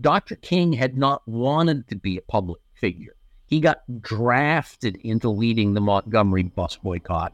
Dr. 0.00 0.36
King 0.36 0.72
had 0.72 0.96
not 0.96 1.26
wanted 1.26 1.88
to 1.88 1.96
be 1.96 2.16
a 2.18 2.22
public 2.22 2.60
figure. 2.74 3.14
He 3.48 3.60
got 3.60 3.80
drafted 4.02 4.96
into 4.96 5.30
leading 5.30 5.72
the 5.72 5.80
Montgomery 5.80 6.42
bus 6.42 6.76
boycott. 6.76 7.32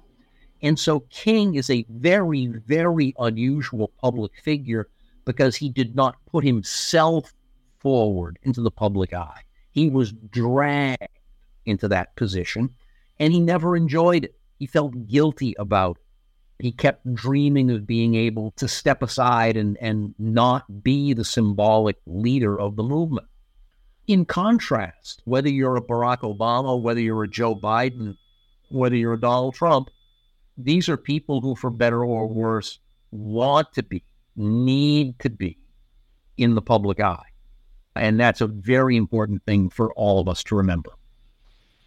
And 0.62 0.79
so 0.79 1.01
King 1.11 1.57
is 1.57 1.69
a 1.69 1.85
very, 1.91 2.47
very 2.47 3.15
unusual 3.19 3.89
public 4.01 4.31
figure 4.41 4.89
because 5.25 5.57
he 5.57 5.69
did 5.69 5.97
not 5.97 6.17
put 6.31 6.45
himself 6.45 7.35
forward 7.81 8.39
into 8.45 8.62
the 8.62 8.71
public 8.71 9.12
eye. 9.12 9.43
He 9.73 9.91
was 9.91 10.12
dragged 10.12 11.09
into 11.67 11.89
that 11.89 12.15
position 12.15 12.71
and 13.19 13.33
he 13.33 13.41
never 13.41 13.77
enjoyed 13.77 14.25
it. 14.25 14.37
He 14.59 14.67
felt 14.67 15.09
guilty 15.09 15.55
about 15.59 15.97
it. 15.97 16.62
He 16.62 16.71
kept 16.71 17.12
dreaming 17.12 17.73
of 17.73 17.89
being 17.89 18.15
able 18.15 18.53
to 18.53 18.69
step 18.69 19.03
aside 19.03 19.57
and, 19.57 19.77
and 19.79 20.15
not 20.19 20.85
be 20.85 21.12
the 21.12 21.25
symbolic 21.25 21.97
leader 22.07 22.59
of 22.59 22.77
the 22.77 22.85
movement. 22.85 23.27
In 24.07 24.27
contrast, 24.27 25.23
whether 25.25 25.49
you're 25.49 25.77
a 25.77 25.83
Barack 25.83 26.21
Obama, 26.21 26.81
whether 26.81 27.01
you're 27.01 27.25
a 27.25 27.29
Joe 27.29 27.55
Biden, 27.55 28.17
whether 28.71 28.97
you're 28.97 29.15
a 29.15 29.21
Donald 29.21 29.55
Trump, 29.55 29.89
these 30.59 30.89
are 30.89 30.97
people 30.97 31.41
who, 31.41 31.55
for 31.55 31.71
better 31.71 32.05
or 32.05 32.27
worse, 32.29 32.79
want 33.11 33.73
to 33.75 33.83
be, 33.83 34.05
need 34.37 35.19
to 35.21 35.31
be 35.31 35.59
in 36.37 36.55
the 36.55 36.63
public 36.63 37.01
eye. 37.01 37.25
And 37.97 38.21
that's 38.21 38.41
a 38.41 38.47
very 38.47 38.97
important 38.97 39.43
thing 39.47 39.71
for 39.71 39.93
all 39.95 40.21
of 40.21 40.29
us 40.29 40.43
to 40.45 40.57
remember. 40.57 40.91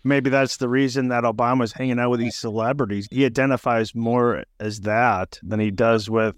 Maybe 0.03 0.29
that's 0.29 0.57
the 0.57 0.69
reason 0.69 1.09
that 1.09 1.23
Obama's 1.23 1.73
hanging 1.73 1.99
out 1.99 2.11
with 2.11 2.19
these 2.19 2.37
celebrities. 2.37 3.07
He 3.11 3.25
identifies 3.25 3.93
more 3.93 4.45
as 4.59 4.81
that 4.81 5.37
than 5.43 5.59
he 5.59 5.69
does 5.69 6.09
with 6.09 6.35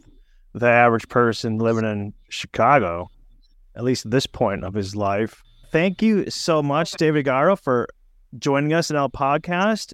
the 0.54 0.68
average 0.68 1.08
person 1.08 1.58
living 1.58 1.86
in 1.86 2.14
Chicago, 2.30 3.12
at 3.76 3.84
least 3.84 4.06
at 4.06 4.12
this 4.12 4.26
point 4.26 4.64
of 4.66 4.74
his 4.74 4.96
life. 4.96 5.44
Thank 5.72 6.02
you 6.02 6.30
so 6.32 6.64
much, 6.64 6.94
David 6.94 7.26
Garrow, 7.26 7.56
for 7.56 7.88
joining 8.38 8.74
us 8.74 8.90
in 8.90 8.96
our 8.96 9.10
podcast. 9.10 9.94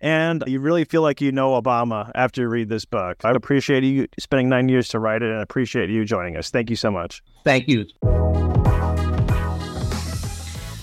And 0.00 0.44
you 0.46 0.60
really 0.60 0.84
feel 0.84 1.02
like 1.02 1.20
you 1.20 1.32
know 1.32 1.60
Obama 1.60 2.12
after 2.14 2.42
you 2.42 2.48
read 2.48 2.68
this 2.68 2.84
book. 2.84 3.24
I 3.24 3.30
appreciate 3.30 3.82
you 3.82 4.06
spending 4.20 4.48
nine 4.48 4.68
years 4.68 4.88
to 4.88 5.00
write 5.00 5.22
it 5.22 5.30
and 5.30 5.40
appreciate 5.40 5.90
you 5.90 6.04
joining 6.04 6.36
us. 6.36 6.50
Thank 6.50 6.70
you 6.70 6.76
so 6.76 6.90
much. 6.90 7.22
Thank 7.44 7.66
you. 7.66 7.86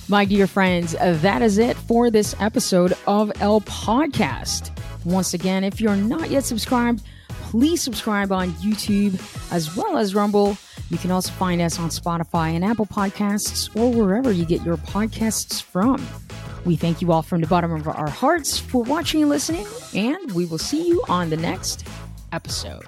My 0.09 0.25
dear 0.25 0.47
friends, 0.47 0.93
that 0.99 1.41
is 1.41 1.57
it 1.57 1.77
for 1.77 2.11
this 2.11 2.35
episode 2.39 2.93
of 3.07 3.31
El 3.39 3.61
Podcast. 3.61 4.71
Once 5.05 5.33
again, 5.33 5.63
if 5.63 5.79
you're 5.79 5.95
not 5.95 6.29
yet 6.29 6.43
subscribed, 6.43 7.01
please 7.53 7.83
subscribe 7.83 8.31
on 8.31 8.49
YouTube 8.53 9.13
as 9.51 9.75
well 9.75 9.95
as 9.95 10.15
Rumble. 10.15 10.57
You 10.89 10.97
can 10.97 11.11
also 11.11 11.31
find 11.33 11.61
us 11.61 11.77
on 11.77 11.89
Spotify 11.89 12.55
and 12.55 12.65
Apple 12.65 12.87
Podcasts 12.87 13.69
or 13.79 13.91
wherever 13.91 14.31
you 14.31 14.43
get 14.43 14.63
your 14.63 14.77
podcasts 14.77 15.61
from. 15.61 16.03
We 16.65 16.75
thank 16.75 16.99
you 16.99 17.11
all 17.11 17.21
from 17.21 17.41
the 17.41 17.47
bottom 17.47 17.71
of 17.71 17.87
our 17.87 18.09
hearts 18.09 18.57
for 18.57 18.81
watching 18.81 19.21
and 19.21 19.29
listening, 19.29 19.67
and 19.93 20.31
we 20.31 20.47
will 20.47 20.57
see 20.57 20.87
you 20.87 21.03
on 21.07 21.29
the 21.29 21.37
next 21.37 21.85
episode. 22.31 22.85